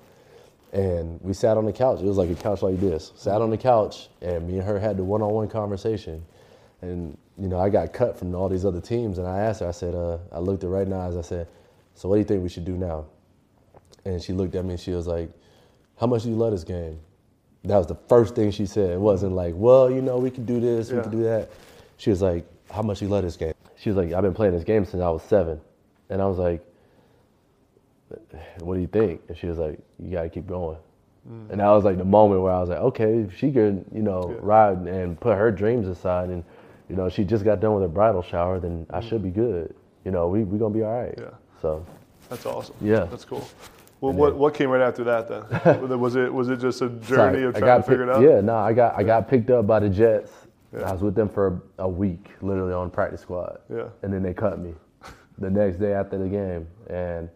[0.74, 2.00] And we sat on the couch.
[2.00, 3.12] It was like a couch like this.
[3.16, 6.24] Sat on the couch, and me and her had the one-on-one conversation.
[6.82, 9.68] And you know, I got cut from all these other teams, and I asked her.
[9.68, 11.18] I said, uh, I looked her right in the eyes.
[11.18, 11.48] I said,
[11.96, 13.06] "So what do you think we should do now?"
[14.06, 15.30] And she looked at me and she was like,
[15.98, 17.00] "How much do you love this game?"
[17.66, 18.92] That was the first thing she said.
[18.92, 21.04] It wasn't like, "Well, you know, we can do this, we Yeah.
[21.04, 21.50] can do that."
[21.98, 24.34] She was like, "How much do you love this game?" She was like, "I've been
[24.34, 25.60] playing this game since I was seven.
[26.10, 26.62] and I was like,
[28.60, 30.78] "What do you think?" And she was like, "You got to keep going."
[31.30, 31.52] Mm.
[31.52, 34.32] And that was like the moment where I was like, "Okay, she could, you know,
[34.32, 34.40] Yeah.
[34.42, 36.44] ride and put her dreams aside, and
[36.90, 39.04] you know, she just got done with her bridal shower, then I mm.
[39.04, 39.74] should be good."
[40.06, 41.14] you know, we we gonna be all right.
[41.18, 41.30] Yeah.
[41.62, 41.86] So
[42.30, 42.76] That's awesome.
[42.82, 43.06] Yeah.
[43.06, 43.48] That's cool.
[44.00, 46.00] Well, what what came right after that then?
[46.00, 48.22] was it was it just a so journey I- of trying to figure it out?
[48.22, 50.32] Yeah, no, I got I got picked up by the Jets.
[50.74, 50.90] Yeah.
[50.90, 53.60] I was with them for a week, literally on practice squad.
[53.70, 53.90] Yeah.
[54.04, 54.74] And then they cut me
[55.38, 57.30] the next day after the game, and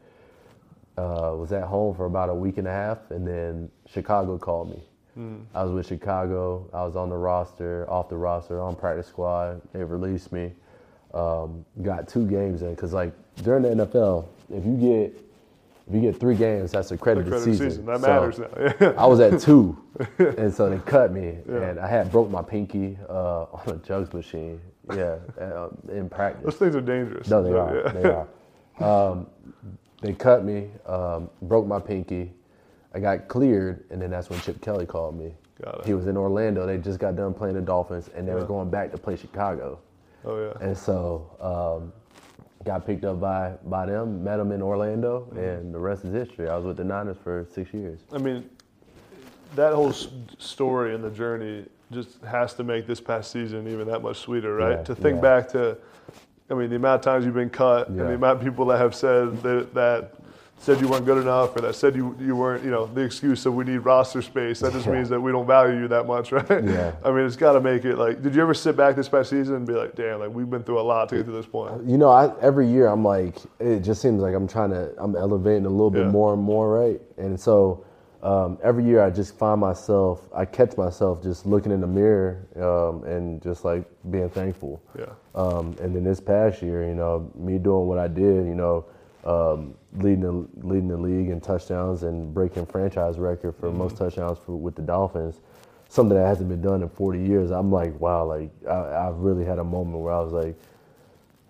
[0.97, 4.69] uh, was at home for about a week and a half, and then Chicago called
[4.69, 4.83] me.
[5.15, 5.37] Hmm.
[5.53, 6.69] I was with Chicago.
[6.73, 9.61] I was on the roster, off the roster, on practice squad.
[9.73, 10.53] They released me.
[11.13, 15.21] Um, got two games in because, like, during the NFL, if you get
[15.87, 17.69] if you get three games, that's a credited Credit season.
[17.69, 17.85] season.
[17.85, 18.39] That So, matters
[18.81, 18.93] now.
[18.97, 19.77] I was at two,
[20.17, 21.57] and so they cut me, Yeah.
[21.61, 24.59] and I had broke my pinky uh, on a jugs machine.
[24.93, 26.43] Yeah, uh, in practice.
[26.43, 27.27] Those things are dangerous.
[27.29, 27.75] No, they So, are.
[27.75, 27.91] yeah.
[27.91, 29.11] They are.
[29.11, 29.27] Um,
[30.05, 32.31] they cut me, um, broke my pinky.
[32.93, 35.33] I got cleared, and then that's when Chip Kelly called me.
[35.63, 35.85] Got it.
[35.85, 36.65] He was in Orlando.
[36.65, 39.79] They just got done playing the Dolphins, and they were going back to play Chicago.
[40.23, 40.65] Oh yeah.
[40.65, 41.93] And so um,
[42.63, 45.39] got picked up by by them, met them in Orlando, Mm-hmm.
[45.39, 46.49] and the rest is history.
[46.49, 47.99] I was with the Niners for six years.
[48.11, 48.49] I mean,
[49.55, 54.01] that whole story and the journey just has to make this past season even that
[54.01, 54.77] much sweeter, right?
[54.77, 55.21] Yeah, to think yeah.
[55.21, 55.77] back to,
[56.49, 58.77] I mean, the amount of times you've been cut and the amount of people that
[58.77, 60.11] have said that, that
[60.59, 63.45] said you weren't good enough or that said you, you weren't, you know, the excuse
[63.47, 64.59] of we need roster space.
[64.59, 64.93] That just Yeah.
[64.93, 66.47] means that we don't value you that much, right?
[66.63, 66.91] Yeah.
[67.03, 69.31] I mean, it's got to make it like, did you ever sit back this past
[69.31, 71.47] season and be like, damn, like we've been through a lot to get to this
[71.47, 71.71] point?
[71.73, 74.93] Uh, you know, I, every year I'm like, it just seems like I'm trying to,
[74.99, 76.11] I'm elevating a little bit Yeah.
[76.11, 77.01] more and more, right?
[77.17, 77.83] And so
[78.25, 82.47] um, every year I just find myself, I catch myself just looking in the mirror
[82.55, 84.81] um, and just like being thankful.
[84.97, 85.13] Yeah.
[85.35, 88.85] Um, and then this past year, you know, me doing what I did, you know,
[89.25, 94.39] um, leading the leading the league in touchdowns and breaking franchise record for most touchdowns
[94.43, 95.39] for, with the Dolphins,
[95.89, 97.51] something that hasn't been done in 40 years.
[97.51, 100.55] I'm like, wow, like I, I've really had a moment where I was like,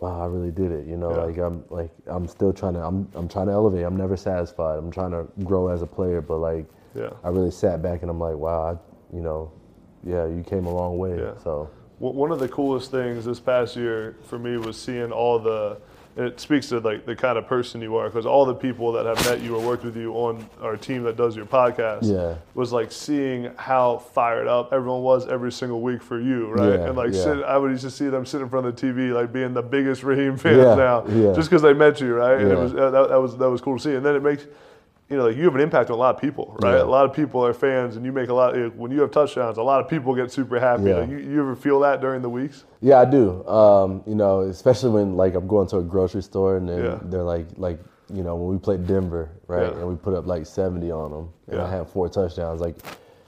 [0.06, 0.86] wow, I really did it.
[0.88, 1.24] You know, Yeah.
[1.26, 3.84] like I'm like I'm still trying to I'm I'm trying to elevate.
[3.86, 4.78] I'm never satisfied.
[4.78, 7.10] I'm trying to grow as a player, but like Yeah.
[7.24, 9.51] I really sat back and I'm like, wow, I, you know,
[10.03, 11.18] yeah, you came a long way.
[11.18, 11.34] Yeah.
[11.43, 15.39] So One one of the coolest things this past year for me was seeing all
[15.39, 15.78] the.
[16.18, 19.05] It speaks to like the kind of person you are, because all the people that
[19.05, 22.36] have met you or worked with you on our team that does your podcast Yeah.
[22.53, 26.80] was like seeing how fired up everyone was every single week for you, right?
[26.80, 27.22] Yeah, and like yeah.
[27.24, 29.61] sit, I would just see them sit in front of the TV, like being the
[29.61, 31.05] biggest Raheem fans now,
[31.36, 32.39] just because they met you, right?
[32.39, 33.95] And it was that, that was that was cool to see.
[33.95, 34.45] And then it makes
[35.10, 36.76] you know, like you have an impact on a lot of people, right?
[36.78, 36.82] Yeah.
[36.82, 38.56] A lot of people are fans, and you make a lot.
[38.76, 40.84] When you have touchdowns, a lot of people get super happy.
[40.86, 40.95] Yeah.
[40.95, 42.64] Like, you, you ever feel that during the weeks?
[42.82, 43.45] Yeah, I do.
[43.47, 46.99] Um, you know, especially when like I'm going to a grocery store and Yeah.
[47.03, 47.80] they're like, like
[48.14, 51.30] you know, when we played Denver, right, and we put up like 70 on them,
[51.49, 51.62] and.
[51.62, 52.60] I had four touchdowns.
[52.62, 52.76] Like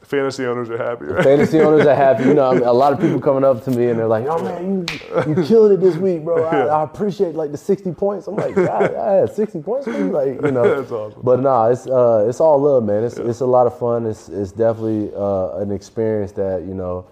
[0.08, 1.22] Fantasy owners are happy, right?
[1.22, 2.24] fantasy owners are happy.
[2.24, 4.26] You know, I mean, a lot of people coming up to me and they're like,
[4.26, 4.88] "Oh man,
[5.28, 6.46] you you killed it this week, bro.
[6.46, 6.76] I, Yeah.
[6.78, 10.14] I appreciate like the 60 points." I'm like, God, I had 60 points, man.
[10.14, 10.64] like you know.
[10.80, 11.20] That's awesome.
[11.24, 13.04] But nah, it's uh, it's all love, man.
[13.04, 14.06] It's it's a lot of fun.
[14.06, 17.06] It's it's definitely uh, an experience that you know.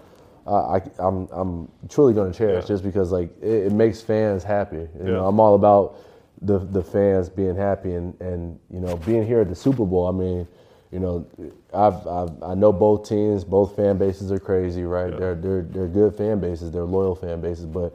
[0.48, 2.68] I, I I'm I'm truly gonna cherish Yeah.
[2.68, 4.78] just because like it, it makes fans happy.
[4.78, 5.12] You Yeah.
[5.16, 5.98] know, I'm all about
[6.44, 10.08] the the fans being happy and and you know being here at the Super Bowl.
[10.08, 10.48] I mean,
[10.96, 11.28] you know,
[11.74, 15.12] I've, I've I know both teams, both fan bases are crazy, right?
[15.12, 15.20] Yeah.
[15.20, 17.94] They're they're they're good fan bases, they're loyal fan bases, but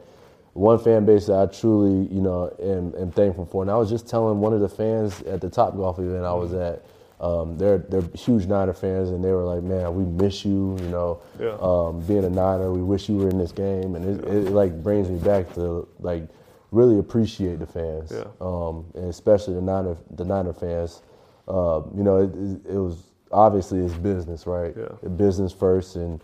[0.53, 3.63] one fan base that I truly, you know, am, am thankful for.
[3.63, 6.33] And I was just telling one of the fans at the Top Golf event I
[6.33, 6.85] was at,
[7.19, 10.89] um, they're they're huge Niner fans, and they were like, "Man, we miss you," you
[10.89, 11.57] know, Yeah.
[11.59, 12.71] um, being a Niner.
[12.71, 15.87] We wish you were in this game, and it, it, like brings me back to
[15.99, 16.27] like
[16.69, 18.25] really appreciate the fans, Yeah.
[18.41, 21.01] um, and especially the Niner the Niner fans.
[21.47, 24.73] Uh, you know, it, it, was obviously it's business, right?
[24.77, 25.09] Yeah.
[25.09, 26.21] Business first, and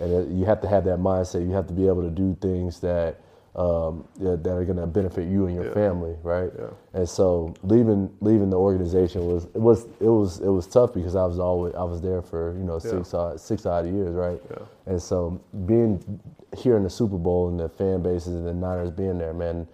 [0.00, 1.46] and it, you have to have that mindset.
[1.46, 3.20] You have to be able to do things that
[3.56, 5.74] um, yeah, that are going to benefit you and your Yeah.
[5.74, 6.50] family, right?
[6.56, 6.68] Yeah.
[6.94, 11.16] And so leaving leaving the organization was it was it was it was tough because
[11.16, 14.40] I was always I was there for you know six odd, six odd years, right?
[14.50, 14.64] Yeah.
[14.86, 16.20] And so being
[16.56, 19.66] here in the Super Bowl and the fan bases and the Niners being there, man,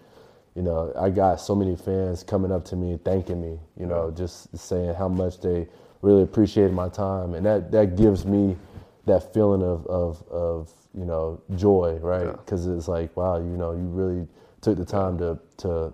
[0.57, 4.09] you know, I got so many fans coming up to me thanking me, you know,
[4.09, 5.67] just saying how much they
[6.01, 8.57] really appreciated my time, and that that gives me
[9.05, 12.25] that feeling of of, of you know joy, right?
[12.25, 12.31] Yeah.
[12.31, 14.27] Because it's like, wow, you know, you really
[14.61, 15.93] took the time to to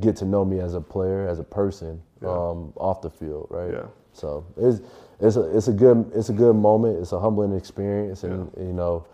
[0.00, 2.30] get to know me as a player, as a person, Yeah.
[2.30, 3.70] um, off the field, right?
[3.72, 3.86] Yeah.
[4.14, 4.80] So it's
[5.20, 6.98] it's a it's a good it's a good moment.
[6.98, 9.06] It's a humbling experience, and you know,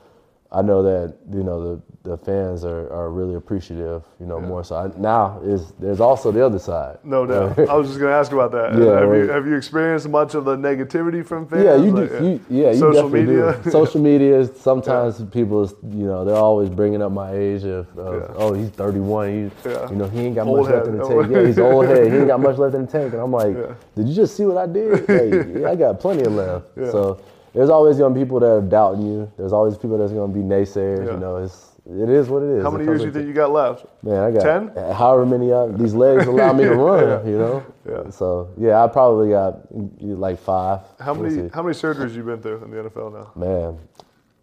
[0.53, 4.03] I know that you know the the fans are, are really appreciative.
[4.18, 4.76] You know more so.
[4.76, 6.98] I, now is there's also the other side.
[7.05, 7.59] No doubt.
[7.68, 8.74] I was just going to ask about that.
[8.76, 11.62] Yeah, have, you, have you experienced much of the negativity from fans?
[11.64, 11.96] Yeah, you do.
[12.07, 13.61] Like, You, yeah, you Social media.
[13.62, 13.70] do.
[13.70, 14.46] Social media.
[14.55, 18.34] Sometimes people, you know, they're always bringing up my age of, of Yeah.
[18.36, 19.28] oh, he's 31.
[19.28, 19.90] He, Yeah.
[19.90, 21.30] you know, he ain't got Old much left in the tank.
[21.30, 22.11] Yeah, he's old head.
[22.11, 23.12] He ain't got much left in the tank.
[23.12, 23.74] And I'm like, Yeah.
[23.94, 25.07] did you just see what I did?
[25.09, 26.70] Like, yeah, I got plenty of left.
[26.76, 26.90] Yeah.
[26.90, 27.20] So
[27.55, 29.32] there's always gonna be people that are doubting you.
[29.36, 31.07] There's always people that's gonna be naysayers.
[31.07, 31.12] Yeah.
[31.12, 32.62] You know, it's it is what it is.
[32.62, 33.86] How many years do you think you got left?
[34.03, 34.42] Man, I got
[34.74, 34.92] 10?
[34.94, 37.09] however many uh, these legs allow me to run.
[37.09, 37.30] Yeah.
[37.30, 37.66] You know.
[37.88, 38.11] Yeah.
[38.11, 39.61] So yeah, I probably got
[40.01, 40.80] like five.
[41.01, 41.51] How many see.
[41.53, 43.32] how many surgeries you been through in the NFL now?
[43.34, 43.78] Man,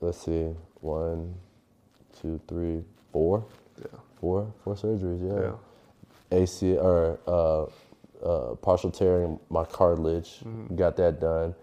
[0.01, 0.53] let's see.
[0.81, 1.33] One,
[2.21, 3.45] two, three, four.
[3.79, 3.99] Yeah.
[4.19, 5.21] Four, four surgeries.
[5.25, 5.51] Yeah.
[5.51, 6.39] Yeah.
[6.39, 7.65] AC or uh,
[8.25, 10.39] uh, partial tearing my cartilage.
[10.43, 10.75] Mm-hmm.
[10.75, 11.55] Got that done.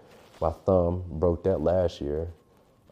[0.45, 2.29] My thumb broke that last year,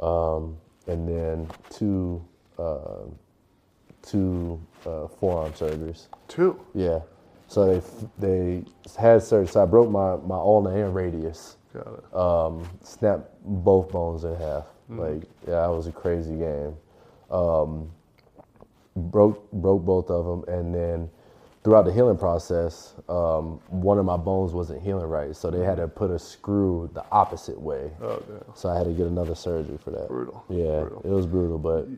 [0.01, 2.25] um, and then two
[2.59, 3.05] uh,
[4.01, 6.07] two uh, forearm surgeries.
[6.29, 6.59] Two.
[6.75, 7.01] Yeah.
[7.49, 7.83] So they
[8.19, 8.65] they
[8.99, 9.49] had surgery.
[9.49, 12.15] So I broke my my ulna and radius Got it.
[12.17, 14.65] um, snapped both bones in half.
[14.91, 15.01] Mm-hmm.
[15.01, 16.75] Like, yeah, it was a crazy game.
[17.31, 17.91] Um,
[18.97, 21.11] broke broke both of them, and then
[21.65, 25.77] throughout the healing process, um, one of my bones wasn't healing right, so they had
[25.77, 27.91] to put a screw the opposite way.
[28.03, 28.43] Oh damn.
[28.55, 30.09] So I had to get another surgery for that.
[30.09, 30.45] Brutal.
[30.49, 31.03] Yeah, Brutal.
[31.05, 31.89] it was brutal, but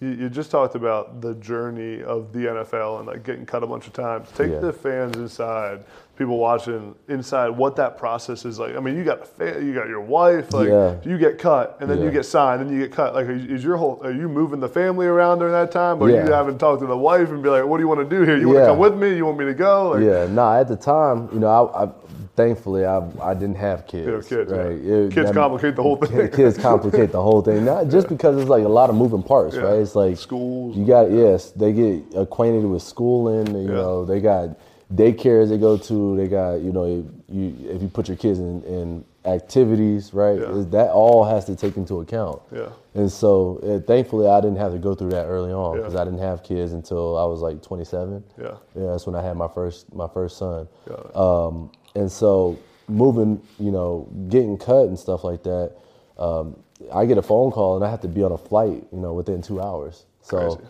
[0.00, 3.66] You, you just talked about the journey of the NFL and like getting cut a
[3.66, 4.28] bunch of times.
[4.32, 4.58] Take Yeah.
[4.58, 5.84] the fans inside,
[6.18, 8.76] people watching inside, what that process is like.
[8.76, 10.96] I mean, you got a fa- you got your wife, like Yeah.
[11.02, 13.14] you get cut, and then you get signed, and you get cut.
[13.14, 16.16] Like, is your whole are you moving the family around during that time, or you
[16.16, 18.36] haven't talked to the wife and be like, what do you want to do here?
[18.36, 19.16] You want to come with me?
[19.16, 19.90] You want me to go?
[19.92, 20.52] Like, yeah, no.
[20.52, 21.88] at the time, you know, I, I
[22.36, 24.06] thankfully I I didn't have kids.
[24.06, 24.56] Know, kids, yeah.
[24.58, 24.72] right?
[24.72, 26.30] It- Kids that- complicate the whole thing.
[26.40, 27.64] kids complicate the whole thing.
[27.64, 29.62] Not just because it's like a lot of moving parts, Yeah.
[29.62, 29.80] right?
[29.80, 30.76] It's like Schools.
[30.76, 33.46] You got yes, they get acquainted with schooling.
[33.54, 33.74] You Yeah.
[33.74, 34.50] know, they got
[34.94, 36.16] daycares they go to.
[36.16, 36.84] They got you know,
[37.28, 40.38] you if you put your kids in, in activities, right?
[40.38, 40.64] Yeah.
[40.70, 42.40] That all has to take into account.
[42.54, 42.68] Yeah.
[42.94, 45.80] And so, uh, thankfully, I didn't have to go through that early on Yeah.
[45.82, 48.22] because I didn't have kids until I was like 27.
[48.40, 48.52] Yeah.
[48.76, 50.68] Yeah, that's when I had my first my first son.
[50.88, 51.16] Got it.
[51.16, 52.56] Um, and so
[52.88, 55.72] moving, you know, getting cut and stuff like that,
[56.18, 56.56] um,
[56.92, 59.12] I get a phone call and I have to be on a flight, you know,
[59.14, 60.04] within two hours.
[60.22, 60.60] So.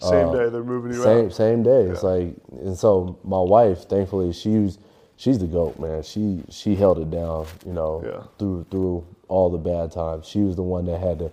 [0.00, 1.32] Same uh, day they're moving you same out.
[1.32, 1.82] same day.
[1.82, 4.76] It's like, and so my wife, thankfully, she's
[5.16, 6.02] she's the goat, man.
[6.02, 8.24] She she held it down, you know, Yeah.
[8.38, 10.26] through through all the bad times.
[10.26, 11.30] She was the one that had to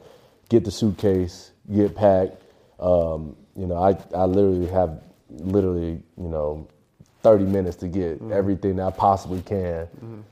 [0.48, 2.42] get the suitcase, get packed.
[2.80, 6.68] Um, you know, I I literally have literally, you know,
[7.24, 8.34] 30 minutes to get Mm-hmm.
[8.34, 9.88] everything I possibly can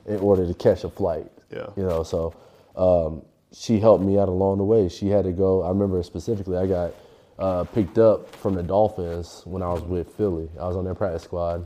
[0.05, 1.27] in order to catch a flight.
[1.51, 1.67] Yeah.
[1.75, 2.33] You know, so
[2.75, 4.89] um, she helped me out along the way.
[4.89, 5.63] She had to go.
[5.63, 6.93] I remember specifically, I got
[7.39, 10.49] uh, picked up from the Dolphins when I was with Philly.
[10.59, 11.65] I was on their practice squad.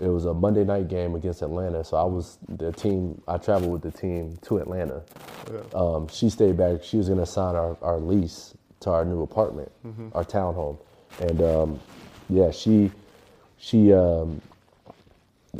[0.00, 3.20] It was a Monday night game against Atlanta, so I was the team.
[3.28, 5.02] I traveled with the team to Atlanta.
[5.52, 5.60] Yeah.
[5.74, 6.82] Um, she stayed back.
[6.82, 9.70] She was going to sign our, our lease to our new apartment,
[10.14, 10.78] our townhome,
[11.20, 11.80] and um,
[12.30, 12.90] yeah, she
[13.58, 14.40] she um,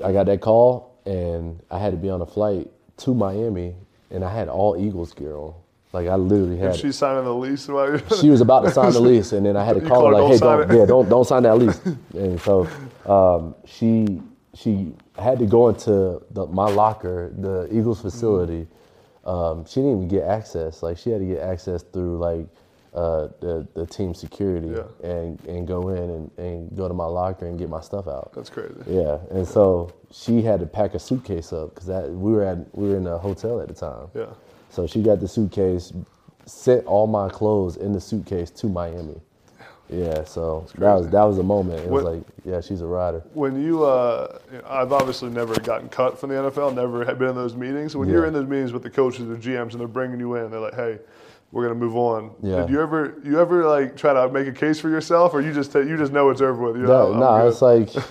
[0.04, 3.74] I got that call and I had to be on a flight to Miami
[4.10, 5.54] and I had all Eagles gear on.
[5.92, 6.70] Like I literally had.
[6.70, 9.44] And she's signing the lease while you're she was about to sign the lease, and
[9.44, 11.58] then I had to call her like, "Hey, "Don't don't, yeah, don't, don't sign that
[11.58, 11.80] lease."
[12.14, 12.68] and so
[13.06, 14.22] um, she
[14.54, 18.68] she had to go into the, my locker, the Eagles facility.
[19.24, 20.82] Um, she didn't even get access.
[20.82, 22.46] Like she had to get access through like
[22.94, 25.08] uh, the the team security Yeah.
[25.08, 28.32] and and go in and, and go to my locker and get my stuff out.
[28.34, 28.74] That's crazy.
[28.88, 32.58] Yeah, and so she had to pack a suitcase up because that we were at
[32.76, 34.08] we were in a hotel at the time.
[34.14, 34.26] Yeah.
[34.70, 35.92] So she got the suitcase,
[36.46, 39.20] sent all my clothes in the suitcase to Miami.
[39.88, 41.80] Yeah, so that was that was a moment.
[41.80, 43.24] It was like, yeah, she's a rider.
[43.34, 47.34] When you, uh, I've obviously never gotten cut from the NFL, never had been in
[47.34, 47.96] those meetings.
[47.96, 50.52] When you're in those meetings with the coaches or GMs and they're bringing you in,
[50.52, 51.00] they're like, "Hey,
[51.52, 52.62] we're gonna move on." Yeah.
[52.62, 55.52] Did you ever, you ever like try to make a case for yourself, or you
[55.52, 56.76] just ta- you just know it's over with?
[56.76, 57.62] You're No, like, oh, "I'm nah, good." it's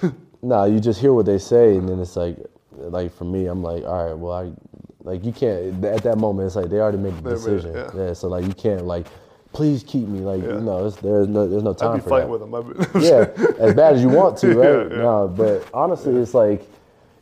[0.03, 2.37] like, nah, you just hear what they say, and then it's like,
[2.77, 4.51] like for me, I'm like, all right, well, I,
[5.03, 6.47] like you can't at that moment.
[6.47, 7.73] It's like they already made the They made it, decision.
[7.75, 7.89] yeah.
[8.07, 8.13] yeah.
[8.13, 9.07] so like you can't like,
[9.53, 10.19] please keep me.
[10.19, 10.55] Like Yeah.
[10.55, 12.63] you know, it's, there's no there's no time I'd be for fighting that.
[12.63, 13.01] with them.
[13.01, 14.91] Yeah, as bad as you want to, right?
[14.91, 14.97] Yeah.
[14.97, 16.63] No, but honestly, it's like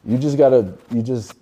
[0.05, 1.33] you just gotta, you just.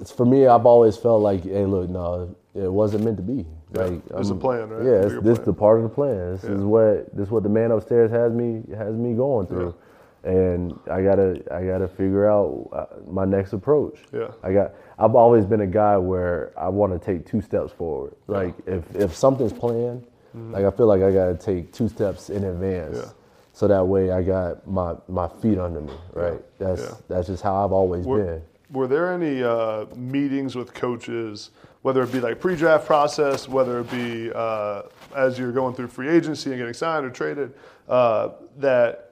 [0.00, 0.46] It's for me.
[0.48, 3.46] I've always felt like, hey, look, no, it wasn't meant to be.
[3.74, 4.84] Yeah, Like, it's a plan, right?
[4.84, 5.44] Yeah, it's, this plan.
[5.46, 6.32] the part of the plan.
[6.32, 9.74] This is what this is what the man upstairs has me has me going through,
[10.22, 13.98] and I gotta I gotta figure out uh, my next approach.
[14.12, 14.28] Yeah.
[14.42, 14.72] I got.
[14.98, 18.14] I've always been a guy where I want to take two steps forward.
[18.28, 22.30] Like if if something's planned, Like I feel like I got to take two steps
[22.30, 23.10] in advance, Yeah.
[23.52, 25.92] so that way I got my my feet under me.
[26.12, 26.40] Right.
[26.58, 26.94] That's Yeah.
[27.08, 28.42] that's just how I've always Were, been.
[28.72, 31.50] were there any uh, meetings with coaches,
[31.84, 34.82] whether it be like pre-draft process, whether it be uh,
[35.14, 37.52] as you're going through free agency and getting signed or traded,
[37.90, 39.10] uh, that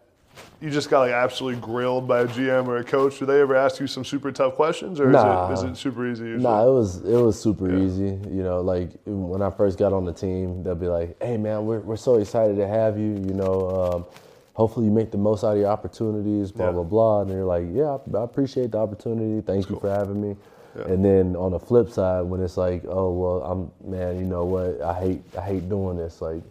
[0.62, 3.18] you just got like absolutely grilled by a GM or a coach?
[3.18, 5.52] Do they ever ask you some super tough questions, or Nah.
[5.52, 6.24] is, it, is it super easy?
[6.24, 6.42] Usually?
[6.42, 8.18] Nah, it was it was super easy.
[8.30, 11.66] You know, like when I first got on the team, they'll be like, "Hey, man,
[11.66, 13.08] we're we're so excited to have you.
[13.28, 14.04] You know, um,
[14.54, 16.50] hopefully you make the most out of your opportunities.
[16.52, 16.72] Blah Yeah.
[16.72, 19.42] blah blah." And they're like, "Yeah, I I appreciate the opportunity.
[19.42, 20.36] Thank you for having me."
[20.76, 20.84] Yeah.
[20.84, 24.44] And then on the flip side, when it's like, "Oh well, I'm man, you know
[24.44, 24.80] what?
[24.82, 26.20] I hate I hate doing this.
[26.22, 26.42] Like,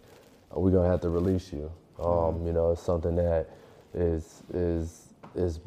[0.52, 1.70] we're gonna have to release you.
[2.00, 2.46] Um, Mm-hmm.
[2.46, 3.48] You know, it's something that
[3.94, 5.60] is is is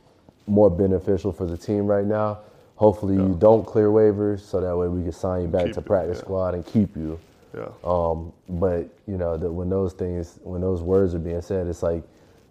[0.47, 2.39] more beneficial for the team right now.
[2.75, 5.81] Hopefully, you don't clear waivers, so that way we can sign you back Keep to
[5.81, 6.23] you, practice yeah.
[6.23, 7.19] squad and keep you.
[7.55, 7.69] yeah.
[7.83, 11.83] Um, but you know, that when those things, when those words are being said, it's
[11.83, 12.03] like,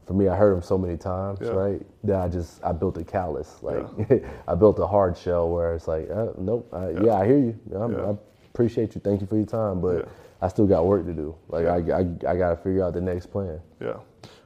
[0.07, 1.51] for me, I heard them so many times, Yeah.
[1.51, 1.83] right?
[2.05, 3.87] That I just I built a callus, like
[4.49, 7.15] I built a hard shell where it's like, uh, nope, I, yeah.
[7.15, 8.11] I hear you, I'm, Yeah.
[8.11, 8.17] I
[8.53, 10.05] appreciate you, thank you for your time, but Yeah.
[10.43, 11.35] I still got work to do.
[11.49, 12.01] Like I, I,
[12.33, 13.61] I got to figure out the next plan.
[13.81, 13.95] Yeah.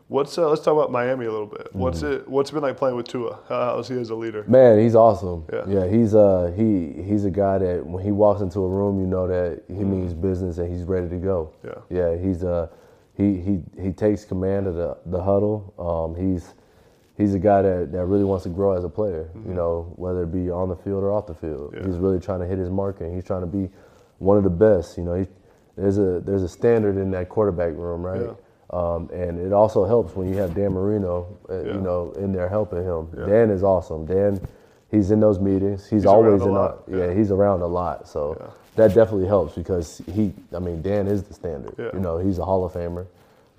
[0.07, 1.69] What's uh, let's talk about Miami a little bit.
[1.75, 2.13] What's Mm-hmm.
[2.23, 3.41] it What's it been like playing with Tua?
[3.47, 4.43] How, how's he as a leader?
[4.49, 5.45] Man, he's awesome.
[5.53, 5.65] Yeah.
[5.69, 9.07] yeah he's uh he he's a guy that when he walks into a room, you
[9.07, 11.53] know that he means business and he's ready to go.
[11.63, 11.73] Yeah.
[11.91, 12.17] yeah.
[12.17, 12.69] He's uh
[13.19, 15.75] he he he takes command of the the huddle.
[15.79, 16.55] Um, he's
[17.19, 19.29] he's a guy that, that really wants to grow as a player.
[19.47, 21.75] You know, whether it be on the field or off the field.
[21.77, 21.85] Yeah.
[21.85, 23.69] He's really trying to hit his mark and he's trying to be
[24.19, 24.97] one of the best.
[24.97, 25.27] You know, he,
[25.77, 28.23] there's a there's a standard in that quarterback room, right?
[28.23, 28.35] Yeah.
[28.71, 31.75] Um, and it also helps when you have Dan Marino, uh, Yeah.
[31.75, 33.09] you know, in there helping him.
[33.27, 34.05] Dan is awesome.
[34.07, 34.41] Dan,
[34.91, 35.83] he's in those meetings.
[35.85, 36.51] He's, He's always in.
[36.57, 36.97] Our, yeah.
[37.07, 37.15] Yeah.
[37.15, 38.09] he's around a lot.
[38.09, 38.51] So Yeah.
[38.77, 40.33] that definitely helps because he.
[40.55, 41.75] I mean, Dan is the standard.
[41.79, 41.91] Yeah.
[41.93, 43.07] You know, he's a Hall of Famer.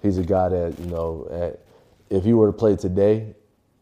[0.01, 1.59] He's a guy that you know, at,
[2.09, 3.35] if he were to play today,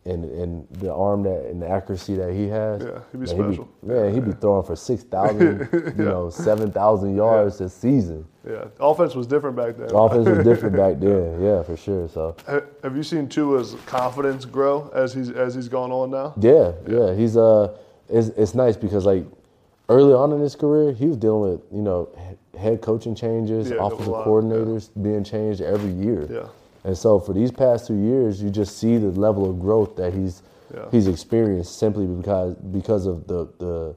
[0.08, 3.28] and and the arm that and the accuracy that he has, Yeah, he'd be man,
[3.28, 3.70] special.
[3.86, 8.26] yeah, he'd be throwing for six thousand, you know, seven thousand yards this season.
[8.48, 8.66] Yeah.
[8.80, 9.90] Offense was different back then.
[9.94, 12.08] Offense was different back then, yeah, for sure.
[12.08, 12.36] So
[12.84, 16.34] Have you seen Tua's confidence grow as he's as he's gone on now?
[16.40, 17.14] Yeah, yeah.
[17.14, 17.76] He's uh,
[18.10, 19.26] it's it's nice because like
[19.90, 22.10] early on in his career, he was dealing with you know
[22.58, 26.28] head coaching changes, Yeah, offensive coordinators being changed every year.
[26.32, 26.48] Yeah.
[26.84, 30.14] And so for these past two years, you just see the level of growth that
[30.14, 30.42] he's
[30.74, 30.86] Yeah.
[30.92, 33.96] he's experienced simply because because of the the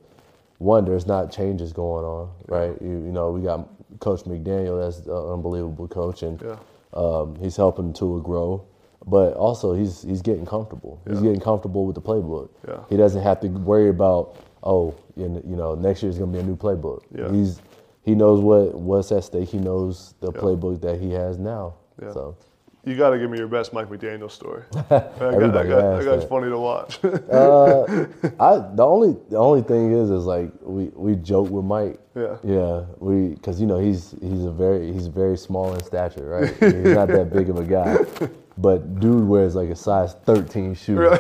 [0.58, 2.80] one there's not changes going on, right?
[2.80, 3.68] You, you know we got
[4.00, 6.56] Coach McDaniel, that's an unbelievable coach, and Yeah.
[6.94, 8.62] um, he's helping Tua grow.
[9.06, 11.00] But also he's he's getting comfortable.
[11.08, 12.50] He's getting comfortable with the playbook.
[12.68, 12.80] Yeah.
[12.88, 16.56] He doesn't have to worry about oh you know next year's gonna be a new
[16.56, 17.00] playbook.
[17.14, 17.30] Yeah.
[17.32, 17.60] He's
[18.02, 19.48] he knows what what's at stake.
[19.48, 20.40] He knows the Yeah.
[20.40, 21.74] playbook that he has now.
[22.00, 22.12] Yeah.
[22.12, 22.36] So.
[22.84, 24.62] You got to give me your best Mike McDaniel story.
[24.74, 26.98] I got, I Everybody got, I asks got funny to watch.
[27.04, 28.06] Uh,
[28.40, 32.00] I the only the only thing is is like we we joke with Mike.
[32.16, 32.38] Yeah.
[32.42, 32.84] Yeah.
[32.98, 36.48] We because you know he's he's a very he's very small in stature, right?
[36.58, 37.98] he's not that big of a guy,
[38.58, 40.96] but dude wears like a size 13 shoe.
[40.96, 41.18] Really?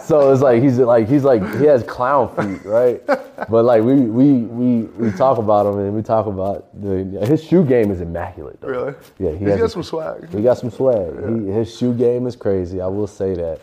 [0.00, 3.02] so it's like he's like he's like he has clown feet, right?
[3.48, 7.42] But like we we we we talk about him and we talk about the his
[7.42, 8.60] shoe game is immaculate.
[8.60, 8.68] Though.
[8.68, 8.94] really?
[9.18, 9.32] Yeah.
[9.32, 10.28] He got a- some swag.
[10.34, 11.12] he got some swag.
[11.46, 12.80] He, his shoe game is crazy.
[12.80, 13.60] I will say that.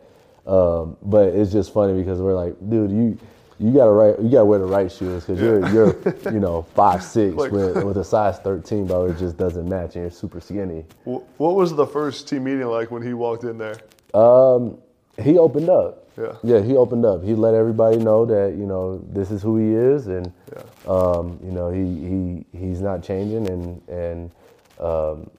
[0.52, 3.18] Um, but it's just funny because we're like, dude, you
[3.60, 5.96] you gotta right, you gotta wear the right shoes because you're you're
[6.32, 9.96] you know five six Like- with with a size thirteen, but it just doesn't match,
[9.96, 10.86] and you're super skinny.
[11.06, 13.76] What was the first team meeting like when he walked in there?
[14.14, 14.78] Um,
[15.22, 16.04] he opened up.
[16.18, 16.34] Yeah.
[16.44, 17.24] Yeah, he opened up.
[17.24, 20.92] He let everybody know that you know this is who he is, and Yeah.
[20.92, 24.32] um, you know he he he's not changing, and and
[24.80, 25.30] um,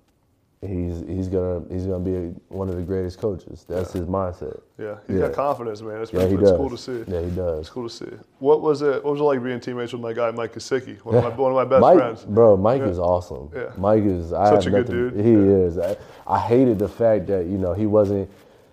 [0.61, 3.65] he's he's gonna he's gonna be one of the greatest coaches.
[3.69, 4.61] That's his mindset.
[4.79, 5.27] Yeah, he's Yeah.
[5.27, 6.01] got confidence, man.
[6.01, 6.57] It's, Yeah, he it's does.
[6.57, 7.05] cool to see.
[7.09, 7.59] Yeah, he does.
[7.61, 8.11] It's cool to see.
[8.39, 9.05] What was it?
[9.05, 11.51] What was it like being teammates with my guy Mike Gesicki, one of my, one
[11.51, 12.25] of my best Mike, friends?
[12.25, 12.89] bro, Mike Yeah.
[12.89, 13.51] is awesome.
[13.53, 13.71] Yeah.
[13.77, 15.15] Mike is I Such a good dude.
[15.17, 15.39] He Yeah.
[15.67, 15.79] is.
[15.79, 18.29] I, I hated the fact that you know he wasn't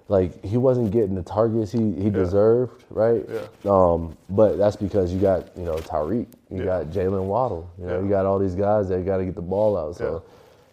[0.07, 3.25] like he wasn't getting the targets he, he deserved, right?
[3.29, 3.47] Yeah.
[3.65, 6.65] Um, but that's because you got you know Tyreek, you Yeah.
[6.65, 8.03] got Jalen Waddle, you know Yeah.
[8.03, 9.95] you got all these guys that got to get the ball out.
[9.95, 10.23] So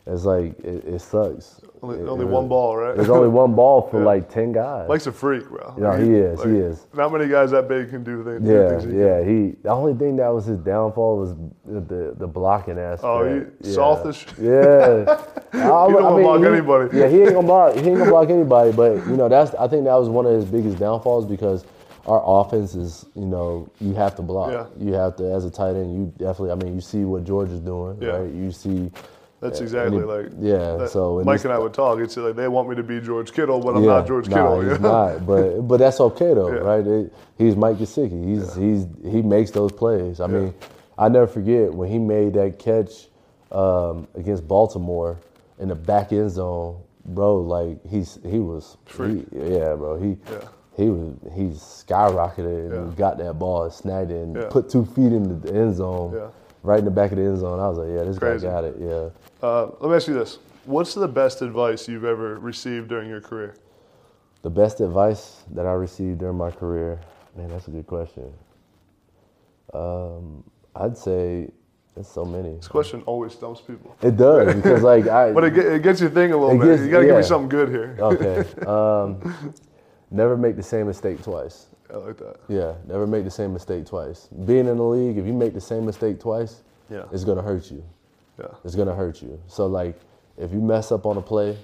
[0.06, 1.60] it's like it, it sucks.
[1.84, 2.94] Only, It- only it one ball, right?
[2.94, 4.06] There's only one ball for Yeah.
[4.06, 4.88] like ten guys.
[4.88, 5.74] Mike's a freak, bro.
[5.76, 6.86] Yeah, he is, he is.
[6.94, 8.48] Not many guys that big can do things.
[8.48, 8.98] Yeah, things he can.
[9.00, 9.22] yeah.
[9.24, 11.34] He the only thing that was his downfall was
[11.66, 13.04] the the blocking aspect.
[13.04, 13.74] Oh, he- yeah.
[13.74, 14.26] softish?
[14.40, 15.04] Yeah,
[15.54, 16.96] I, don't wanna block anybody.
[16.96, 17.74] Yeah, he ain't gonna block.
[17.74, 18.70] He ain't gonna block anybody.
[18.70, 21.64] But you know, that's I think that was one of his biggest downfalls because
[22.06, 24.52] our offense is you know you have to block.
[24.52, 24.66] Yeah.
[24.78, 25.92] You have to as a tight end.
[25.94, 26.52] You definitely.
[26.52, 28.18] I mean, you see what George is doing, Yeah.
[28.18, 28.30] right?
[28.32, 28.92] You see.
[29.42, 31.98] That's Yeah, exactly he- like yeah, that- so Mike this- and I would talk.
[31.98, 34.36] It's like they want me to be George Kittle, but I'm yeah, not George nah,
[34.36, 34.60] Kittle.
[34.70, 35.26] he's not.
[35.26, 36.60] But but that's okay though, Yeah.
[36.60, 36.86] right?
[36.86, 38.24] It- he's Mike Gesicki.
[38.24, 40.20] He's he's he makes those plays.
[40.20, 40.54] I mean,
[40.96, 43.08] I never forget when he made that catch
[43.50, 45.18] um, against Baltimore
[45.58, 47.38] in the back end zone, bro.
[47.40, 49.96] Like he's he was he- yeah, bro.
[49.98, 50.38] He Yeah.
[50.76, 52.76] he was he's skyrocketed Yeah.
[52.78, 54.48] and got that ball and snagged it and Yeah.
[54.50, 56.26] put two feet in the end zone, Yeah.
[56.62, 57.58] Right in the back of the end zone.
[57.60, 58.46] I was like, yeah, this Crazy.
[58.46, 58.76] guy got it.
[58.80, 59.08] Yeah.
[59.46, 63.20] Uh, let me ask you this: What's the best advice you've ever received during your
[63.20, 63.56] career?
[64.42, 67.00] The best advice that I received during my career,
[67.36, 68.32] man, that's a good question.
[69.72, 70.42] Um,
[70.74, 71.48] I'd say
[71.94, 72.54] there's so many.
[72.56, 76.00] This question always stumps people, It does because like I but it, get- it gets
[76.00, 76.66] you thinking a little bit.
[76.66, 77.96] gets- you got to give me something good here.
[78.00, 78.44] okay.
[78.66, 79.54] Um,
[80.10, 81.66] never make the same mistake twice.
[81.90, 82.36] I like that.
[82.48, 84.28] Yeah, never make the same mistake twice.
[84.44, 87.04] Being in the league, if you make the same mistake twice, Yeah.
[87.12, 87.84] it's gonna hurt you.
[88.38, 88.48] Yeah.
[88.64, 89.40] It's gonna hurt you.
[89.46, 89.98] So like,
[90.38, 91.56] if you mess up on a play,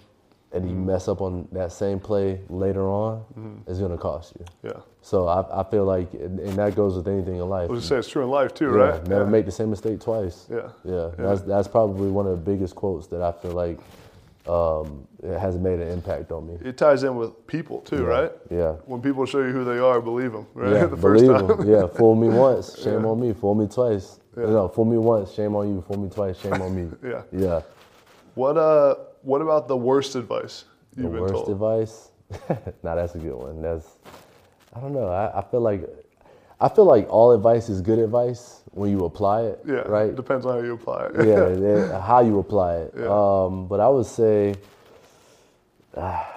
[0.52, 0.86] and you mm-hmm.
[0.86, 3.70] mess up on that same play later on, mm-hmm.
[3.70, 4.44] it's gonna cost you.
[4.62, 4.80] Yeah.
[5.02, 7.68] So I, I feel like, and, and that goes with anything in life.
[7.68, 9.06] I was just saying it's true in life too, Yeah, right?
[9.06, 9.30] Never yeah.
[9.30, 10.46] make the same mistake twice.
[10.50, 10.68] Yeah.
[10.84, 13.78] Yeah, that's that's probably one of the biggest quotes that I feel like
[14.48, 16.58] um, it has made an impact on me.
[16.64, 18.02] It ties in with people too, Yeah.
[18.16, 18.32] right?
[18.50, 18.72] Yeah.
[18.86, 20.72] When people show you who they are, believe them, right?
[20.72, 21.60] Yeah, the first believe time.
[21.60, 21.68] 'em.
[21.68, 23.08] Yeah, fool me once, shame Yeah.
[23.10, 23.32] on me.
[23.34, 24.20] Fool me twice.
[24.36, 24.46] Yeah.
[24.46, 25.80] No, fool me once, shame on you.
[25.82, 26.88] Fool me twice, shame on me.
[27.08, 27.22] Yeah.
[27.32, 27.60] Yeah.
[28.34, 28.94] What uh?
[29.22, 31.48] What about the worst advice The you've been worst told?
[31.50, 32.10] advice?
[32.82, 33.60] nah, that's a good one.
[33.60, 33.86] That's
[34.74, 35.08] I don't know.
[35.08, 35.82] I, I feel like
[36.60, 39.60] I feel like all advice is good advice when you apply it.
[39.66, 39.76] Yeah.
[39.86, 40.14] Right.
[40.14, 41.26] Depends on how you apply it.
[41.26, 42.94] yeah, how you apply it.
[42.98, 43.06] Yeah.
[43.06, 44.54] Um, but I would say,
[45.96, 46.34] ah,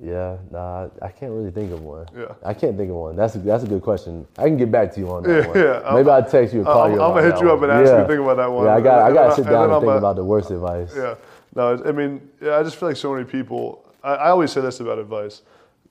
[0.00, 2.06] yeah, nah, I can't really think of one.
[2.16, 2.32] Yeah.
[2.44, 3.16] I can't think of one.
[3.16, 4.26] That's a, that's a good question.
[4.38, 5.58] I can get back to you on that Yeah, one.
[5.58, 7.02] yeah, Maybe I'll text you or call I'm, you.
[7.02, 7.70] I'm gonna hit you up one.
[7.70, 8.02] and ask you Yeah.
[8.02, 8.64] to think about that one.
[8.66, 10.92] Yeah, I got I gotta sit down then and think a- about the worst advice.
[10.96, 11.16] Yeah.
[11.54, 13.84] No, I mean, yeah, I just feel like so many people.
[14.02, 15.42] I, I always say this about advice: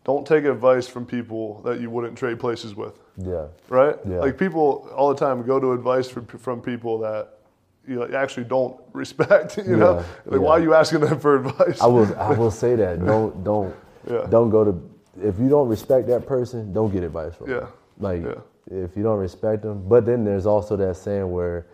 [0.05, 2.97] don't take advice from people that you wouldn't trade places with.
[3.18, 3.47] Yeah.
[3.70, 3.95] Right?
[4.07, 4.20] Yeah.
[4.20, 7.39] Like people all the time go to advice from, from people that
[7.88, 9.57] you like, actually don't respect.
[9.65, 11.82] You know, Yeah, like why are you asking them for advice?
[11.82, 13.03] I will I will say that.
[13.05, 13.74] Don't don't
[14.09, 14.26] Yeah.
[14.30, 14.89] don't go to
[15.22, 17.59] if you don't respect that person, don't get advice from Yeah.
[17.61, 17.70] them.
[17.99, 18.84] Like Yeah.
[18.86, 21.65] if you don't respect them, but then there's also that saying where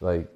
[0.00, 0.28] like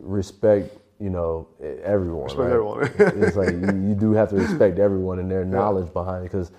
[0.00, 1.48] respect, you know,
[1.82, 2.24] everyone.
[2.24, 2.52] Respect right?
[2.52, 3.22] everyone.
[3.22, 6.50] it's like you, you do have to respect everyone and their knowledge behind it because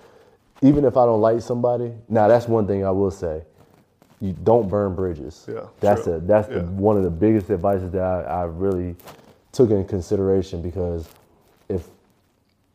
[0.62, 3.42] even if I don't like somebody, now that's one thing I will say.
[4.20, 5.46] You don't burn bridges.
[5.50, 6.14] Yeah, that's true.
[6.14, 6.58] a, that's Yeah.
[6.58, 8.94] the, one of the biggest advices that I, I really
[9.52, 11.08] took in consideration because
[11.68, 11.88] if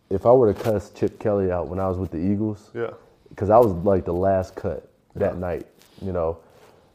[0.10, 2.92] if I were to cuss Chip Kelly out when I was with the Eagles, yeah.
[3.30, 5.66] because I was like the last cut that night,
[6.02, 6.38] you know,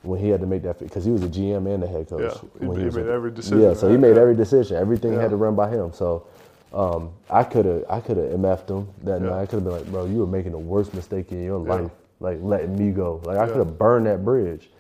[0.03, 2.21] when he had to make that because he was a GM and the head coach.
[2.23, 4.23] Yeah, he- he made with- every decision, Yeah, so he made Yeah.
[4.23, 4.77] every decision.
[4.77, 5.21] Everything Yeah.
[5.23, 5.93] had to run by him.
[5.93, 6.25] So
[6.73, 9.31] um, I could have I could have MF'd him that Yeah.
[9.31, 9.43] night.
[9.43, 11.75] I could have been like, bro, you were making the worst mistake in your Yeah.
[11.75, 11.91] life,
[12.21, 13.21] like letting me go.
[13.25, 14.71] Like I could have burned that bridge.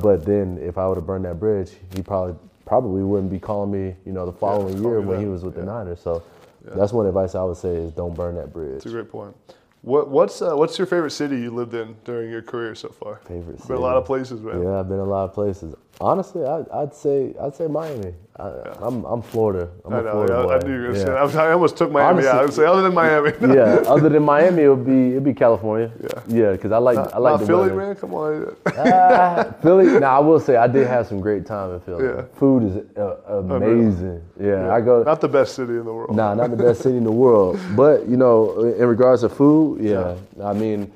[0.00, 3.70] But then if I would have burned that bridge, he probably probably wouldn't be calling
[3.70, 6.00] me, you know, the following year when he was with the Niners.
[6.00, 6.22] So
[6.64, 8.76] that's one advice I would say is don't burn that bridge.
[8.76, 9.36] It's a great point.
[9.82, 13.16] What, what's uh, what's your favorite city you lived in during your career so far?
[13.26, 13.68] Favorite city.
[13.68, 14.62] Been a lot of places, man.
[14.62, 15.74] Yeah, I've been a lot of places.
[16.00, 18.14] Honestly, I, I'd say I'd say Miami.
[18.36, 18.48] I,
[18.80, 19.70] I'm I'm Florida.
[19.84, 20.10] I'm I know.
[20.10, 20.54] Florida yeah, boy.
[20.54, 21.26] I knew you were gonna say yeah.
[21.26, 21.36] that.
[21.36, 22.30] I I almost took Miami out.
[22.30, 23.30] I would Honestly- say other than Miami.
[23.54, 23.62] yeah.
[23.86, 25.92] Other than Miami, it would be it'd be California.
[26.02, 26.08] Yeah.
[26.26, 27.76] Yeah, because I like I like the Philly, weather.
[27.76, 27.94] man.
[27.94, 28.56] Come on.
[28.76, 30.00] Ah, Philly.
[30.00, 32.06] Now I will say I did have some great time in Philly.
[32.06, 32.24] Yeah.
[32.34, 34.20] Food is uh, amazing.
[34.40, 35.04] Yeah, I go.
[35.04, 36.16] Not the best city in the world.
[36.16, 37.60] Nah, not the best city in the world.
[37.76, 40.16] But you know, in regards to food, yeah.
[40.42, 40.92] I mean,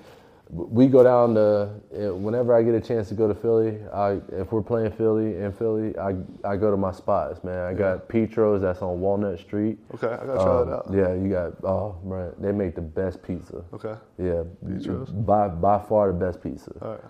[0.50, 1.68] we go down to
[2.14, 3.78] whenever I get a chance to go to Philly.
[3.92, 7.66] I if we're playing Philly in Philly, I I go to my spots, man.
[7.66, 9.78] I got Pietro's that's on Walnut Street.
[9.94, 10.86] Okay, I gotta try Um, that out.
[10.92, 13.62] Yeah, you got oh man, they make the best pizza.
[13.74, 13.94] Okay.
[14.18, 15.10] Yeah, Pietro's?
[15.10, 16.72] by by far the best pizza.
[16.80, 17.04] All right.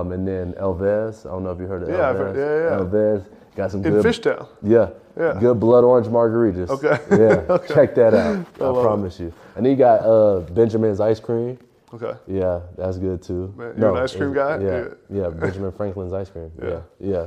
[0.00, 2.36] Um, and then El Vez, I don't know if you heard of Yeah, El Vez.
[2.36, 2.76] Heard- yeah, yeah.
[2.78, 3.22] El Vez
[3.56, 4.48] got some In good Fishtown.
[4.62, 4.90] yeah.
[5.18, 5.36] Yeah.
[5.40, 6.68] Good blood orange margaritas.
[6.70, 6.98] Okay.
[7.10, 7.58] Yeah.
[7.74, 8.46] Check that out.
[8.60, 9.32] I, love promise you.
[9.56, 11.58] And he got uh, Benjamin's ice cream.
[11.92, 12.12] Okay.
[12.28, 13.52] Yeah, that's good too.
[13.56, 14.58] Man, you're an ice cream guy?
[14.60, 14.84] Yeah.
[15.10, 15.28] Yeah.
[15.30, 16.50] Benjamin Franklin's ice cream.
[16.62, 16.80] Yeah.
[17.00, 17.26] Yeah.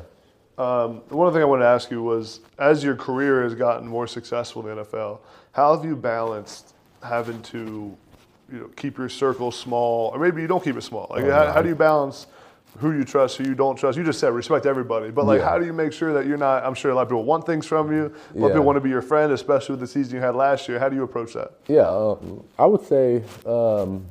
[0.58, 3.88] Um, the one thing I wanted to ask you was, as your career has gotten
[3.88, 5.20] more successful in the NFL,
[5.52, 7.98] how have you balanced having to,
[8.52, 11.08] you know, keep your circle small, or maybe you don't keep it small?
[11.10, 12.28] Like, how, how do you balance
[12.78, 13.98] who you trust, who you don't trust?
[13.98, 15.50] You just said respect everybody, but like, Yeah.
[15.50, 16.64] how do you make sure that you're not?
[16.64, 18.02] I'm sure a lot of people want things from you.
[18.02, 18.48] A lot of Yeah.
[18.50, 20.78] people want to be your friend, especially with the season you had last year.
[20.80, 21.52] How do you approach that?
[21.68, 21.90] Yeah.
[21.90, 24.06] Um, I would say, um,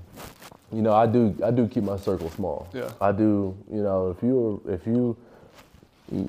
[0.73, 2.69] you know, I do I do keep my circle small.
[2.73, 2.91] Yeah.
[3.01, 3.57] I do.
[3.71, 5.17] You know, if you if you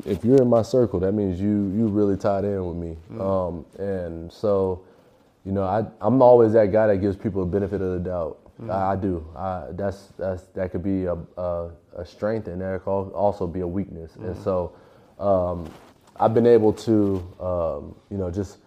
[0.05, 2.97] if you're in my circle, that means you you really tied in with me.
[3.11, 3.21] Mm-hmm.
[3.21, 4.83] Um, and so,
[5.45, 8.39] you know, I I'm always that guy that gives people a benefit of the doubt.
[8.61, 8.71] Mm-hmm.
[8.71, 9.25] I, I do.
[9.35, 13.61] I, that's that's that could be a, a, a strength, and that could also be
[13.61, 14.15] a weakness.
[14.15, 14.43] And Mm-hmm.
[14.43, 14.73] so,
[15.19, 15.69] um,
[16.19, 18.57] I've been able to, um, you know, just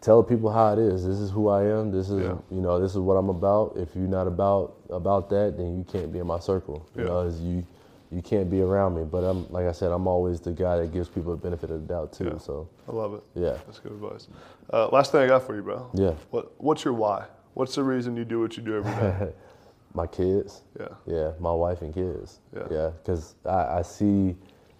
[0.00, 1.04] tell people how it is.
[1.04, 1.90] This is who I am.
[1.90, 2.36] This is Yeah.
[2.50, 3.76] you know this is what I'm about.
[3.76, 6.86] If you're not about about that, then you can't be in my circle.
[6.96, 7.64] You know, you
[8.12, 9.04] you can't be around me.
[9.04, 11.80] But I'm like I said, I'm always the guy that gives people the benefit of
[11.86, 12.30] the doubt too.
[12.32, 12.38] Yeah.
[12.38, 13.22] So I love it.
[13.34, 14.28] yeah, That's good advice.
[14.72, 15.90] Uh, last thing I got for you, bro.
[15.94, 16.12] yeah.
[16.30, 17.26] What What's your why?
[17.54, 19.32] What's the reason you do what you do every day?
[19.94, 20.62] my kids.
[20.78, 20.88] yeah.
[21.06, 22.40] Yeah, my wife and kids.
[22.54, 22.66] Yeah.
[22.70, 24.36] Yeah, because I, I see,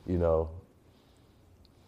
[0.07, 0.51] you know,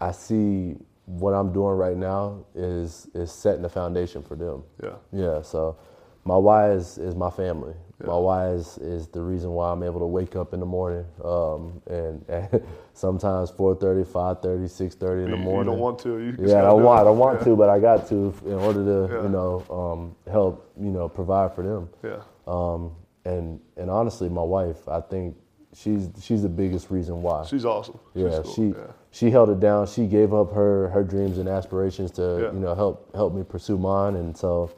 [0.01, 0.77] I see
[1.09, 4.63] what I'm doing right now is is setting the foundation for them.
[4.83, 4.97] Yeah.
[5.13, 5.43] Yeah.
[5.43, 5.77] So
[6.25, 7.75] my why is is my family.
[8.01, 8.07] Yeah.
[8.09, 11.05] My why is, is the reason why I'm able to wake up in the morning.
[11.25, 15.73] Um, and, and sometimes 4:30, 5:30, 6:30 in You, the you morning.
[15.73, 16.19] don't want to.
[16.19, 17.07] You Yeah, I gotta don't do want.
[17.07, 17.15] I it.
[17.15, 17.45] want Yeah.
[17.47, 19.23] to, but I got to in order to, Yeah.
[19.23, 21.89] you know, um, help, you know, provide for them.
[22.05, 22.21] Yeah.
[22.47, 22.93] Um,
[23.25, 25.37] and and honestly, my wife, I think
[25.75, 27.45] she's she's the biggest reason why.
[27.47, 27.99] She's awesome.
[28.15, 28.55] She's yeah, cool.
[28.55, 28.93] she Yeah.
[29.11, 29.87] She held it down.
[29.87, 32.53] She gave up her her dreams and aspirations to Yeah.
[32.53, 34.17] you know help help me pursue mine.
[34.17, 34.71] And so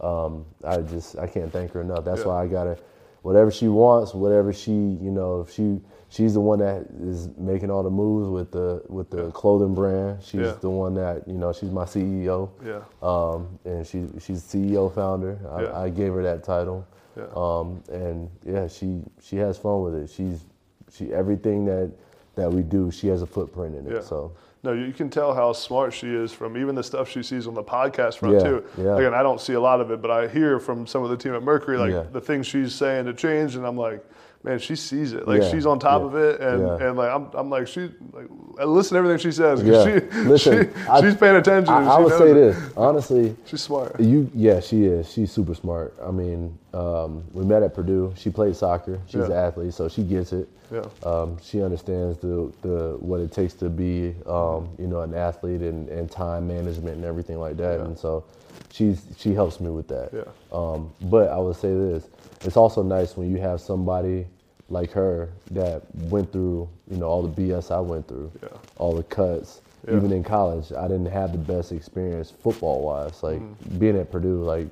[0.00, 2.04] um, I just I can't thank her enough.
[2.04, 2.28] That's Yeah.
[2.28, 2.76] why I gotta
[3.22, 7.70] whatever she wants, whatever she you know if she she's the one that is making
[7.70, 9.30] all the moves with the with the Yeah.
[9.32, 10.22] clothing brand.
[10.22, 12.50] She's the one that you know she's my CEO.
[12.64, 12.80] Yeah.
[13.02, 15.38] Um, and she she's CEO founder.
[15.50, 15.78] I, Yeah.
[15.80, 16.84] I gave her that title.
[17.16, 17.24] Yeah.
[17.36, 20.08] Um, and yeah, she she has fun with it.
[20.10, 20.44] She's
[20.90, 21.90] she everything that
[22.34, 23.94] that we do, she has a footprint in it.
[23.94, 24.00] Yeah.
[24.00, 24.32] So
[24.64, 27.54] No, you can tell how smart she is from even the stuff she sees on
[27.54, 28.64] the podcast front Yeah, too.
[28.78, 28.96] yeah.
[28.96, 31.16] Again, I don't see a lot of it, but I hear from some of the
[31.16, 32.04] team at Mercury like Yeah.
[32.12, 34.04] the things she's saying to change, and I'm like,
[34.44, 35.26] man, she sees it.
[35.26, 36.86] Like Yeah, she's on top yeah, of it, and, yeah.
[36.88, 38.26] and like I'm, I'm like she like
[38.60, 39.62] I listen to everything she says.
[39.62, 41.72] yeah, She, listen, she- I- she's paying attention.
[41.72, 42.34] I, I would say it.
[42.34, 43.36] this honestly.
[43.46, 43.98] She's smart.
[44.00, 45.10] You, yeah, she is.
[45.10, 45.94] She's super smart.
[46.02, 48.12] I mean, um, we met at Purdue.
[48.16, 48.98] She played soccer.
[49.06, 50.48] She's an athlete, so she gets it.
[50.72, 50.84] Yeah.
[51.02, 55.60] Um, she understands the, the what it takes to be, um, you know, an athlete
[55.60, 57.78] and, and time management and everything like that.
[57.78, 57.84] Yeah.
[57.84, 58.24] And so,
[58.70, 60.10] she's she helps me with that.
[60.12, 60.24] Yeah.
[60.52, 62.08] Um, but I would say this:
[62.42, 64.26] it's also nice when you have somebody
[64.68, 68.48] like her that went through, you know, all the BS I went through, Yeah.
[68.78, 69.60] all the cuts.
[69.86, 69.96] Yeah.
[69.96, 73.22] Even in college, I didn't have the best experience football wise.
[73.22, 73.78] Like Mm-hmm.
[73.78, 74.68] being at Purdue, like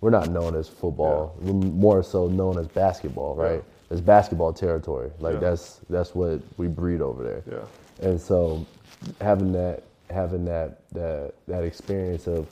[0.00, 1.36] we're not known as football.
[1.40, 3.62] We're more so known as basketball, right?
[3.90, 5.10] It's basketball territory.
[5.20, 5.40] Like Yeah.
[5.50, 7.42] that's that's what we breed over there.
[7.50, 8.08] Yeah.
[8.08, 8.66] And so
[9.20, 12.46] having that having that that that experience of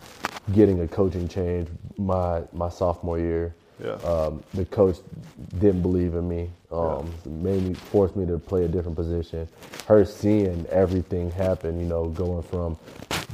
[0.52, 3.54] getting a coaching change my my sophomore year.
[3.82, 3.92] Yeah.
[4.04, 4.98] Um, the coach
[5.58, 6.50] didn't believe in me.
[6.70, 9.48] Um, made me forced me to play a different position.
[9.88, 12.78] Her seeing everything happen, you know, going from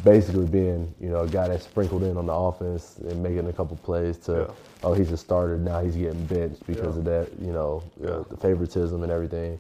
[0.05, 3.53] basically being, you know, a guy that sprinkled in on the offense and making a
[3.53, 4.47] couple plays to, Yeah.
[4.85, 5.81] oh, he's a starter now.
[5.83, 7.01] He's getting benched because Yeah.
[7.01, 8.23] of that, you know, Yeah.
[8.31, 9.59] the favoritism and everything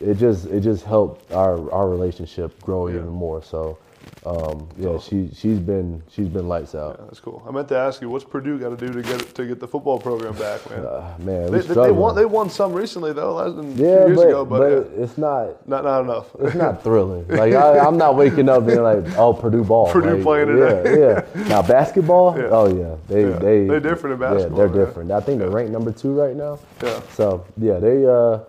[0.00, 2.96] it just it just helped our our relationship grow Yeah.
[2.96, 3.42] even more.
[3.42, 3.78] So
[4.26, 6.96] um, yeah, she she's been she's been lights out.
[6.98, 7.42] Yeah, that's cool.
[7.46, 9.68] I meant to ask you, what's Purdue got to do to get to get the
[9.68, 10.84] football program back, man?
[10.84, 12.14] Uh, man, they, they, they won.
[12.14, 15.18] They won some recently though, a few yeah, years but, ago, but, but yeah, it's
[15.18, 16.26] not not not enough.
[16.40, 17.26] it's not thrilling.
[17.28, 19.90] Like I, I'm not waking up being like, oh, Purdue ball.
[19.92, 21.00] Purdue like, playing yeah, today.
[21.34, 21.44] yeah.
[21.48, 22.48] Now basketball, Yeah.
[22.50, 23.38] oh yeah, they Yeah.
[23.38, 24.84] they They're different in Yeah, basketball, they're yeah.
[24.86, 25.10] different.
[25.12, 26.58] I think they're ranked number two right now.
[26.82, 27.00] Yeah.
[27.12, 28.06] So yeah, they.
[28.06, 28.40] Uh,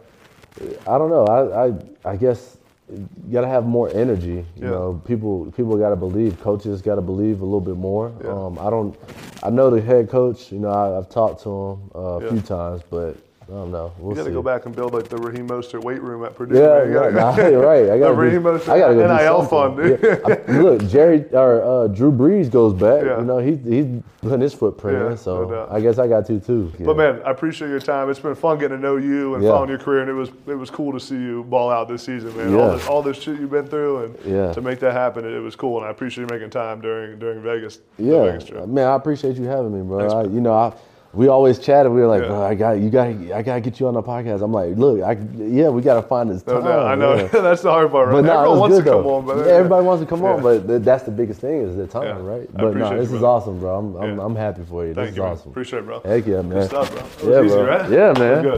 [0.88, 1.26] I don't know.
[1.26, 1.74] I I,
[2.14, 2.58] I guess
[2.89, 4.45] you gotta have more energy.
[4.56, 4.70] You Yeah.
[4.70, 6.39] know, people people gotta believe.
[6.41, 8.12] Coaches gotta believe a little bit more.
[8.24, 8.32] Yeah.
[8.32, 8.95] Um, I don't.
[9.43, 10.51] I know the head coach.
[10.51, 12.30] You know, I, I've talked to him uh, a Yeah.
[12.30, 13.18] few times, but
[13.48, 13.93] I don't know.
[14.00, 16.34] We'll You got to go back and build like the Raheem Mostert weight room at
[16.36, 16.56] Purdue.
[16.58, 16.84] Yeah.
[16.84, 17.89] You gotta- nah, you're right.
[17.91, 20.00] I gotta, Raheem do, Mostert I gotta go NIL fund, dude.
[20.02, 20.18] Yeah.
[20.48, 23.06] I- look, Jerry or uh, Drew Brees goes back.
[23.06, 23.20] Yeah.
[23.20, 25.18] You know, he's he's putting his footprint Yeah, in.
[25.18, 25.68] So no.
[25.70, 26.74] I guess I got to too.
[26.80, 26.88] Yeah.
[26.88, 28.10] But man, I appreciate your time.
[28.10, 30.56] It's been fun getting to know you and following your career, and it was it
[30.56, 32.56] was cool to see you ball out this season, man.
[32.56, 34.54] All this all this shit you've been through, and Yeah.
[34.54, 35.78] to make that happen, it, it was cool.
[35.78, 37.80] And I appreciate you making time during during Vegas.
[37.98, 40.00] the Yeah, Vegas man, I appreciate you having me, bro.
[40.00, 40.74] Thanks, I, you know, I,
[41.16, 41.91] we always chatted.
[41.91, 42.28] We were like, Yeah.
[42.28, 44.41] bro, I got you, got, I got to get you on the podcast.
[44.43, 46.63] I'm like, look, I, yeah, we got to find this No time.
[46.63, 46.86] doubt.
[46.88, 47.28] I know yeah.
[47.32, 48.07] that's the hard part.
[48.09, 48.13] Right?
[48.22, 49.16] But no, Everyone wants good to come though.
[49.16, 51.76] on, but Yeah, everybody wants to come on, but th- that's the biggest thing is
[51.76, 52.47] the time, right?
[52.53, 53.78] But no, this you, is awesome, bro.
[53.78, 54.20] I'm, I'm.
[54.20, 54.93] I'm happy for you.
[54.93, 55.24] Thank this you.
[55.24, 55.32] is man.
[55.38, 55.51] awesome.
[55.51, 55.99] Appreciate it, bro.
[56.01, 56.49] Heck yeah, man.
[56.59, 56.91] Good stuff,
[57.22, 57.32] bro.
[57.32, 57.66] Yeah, easy, bro.
[57.66, 57.89] right?
[57.89, 58.57] Yeah, man.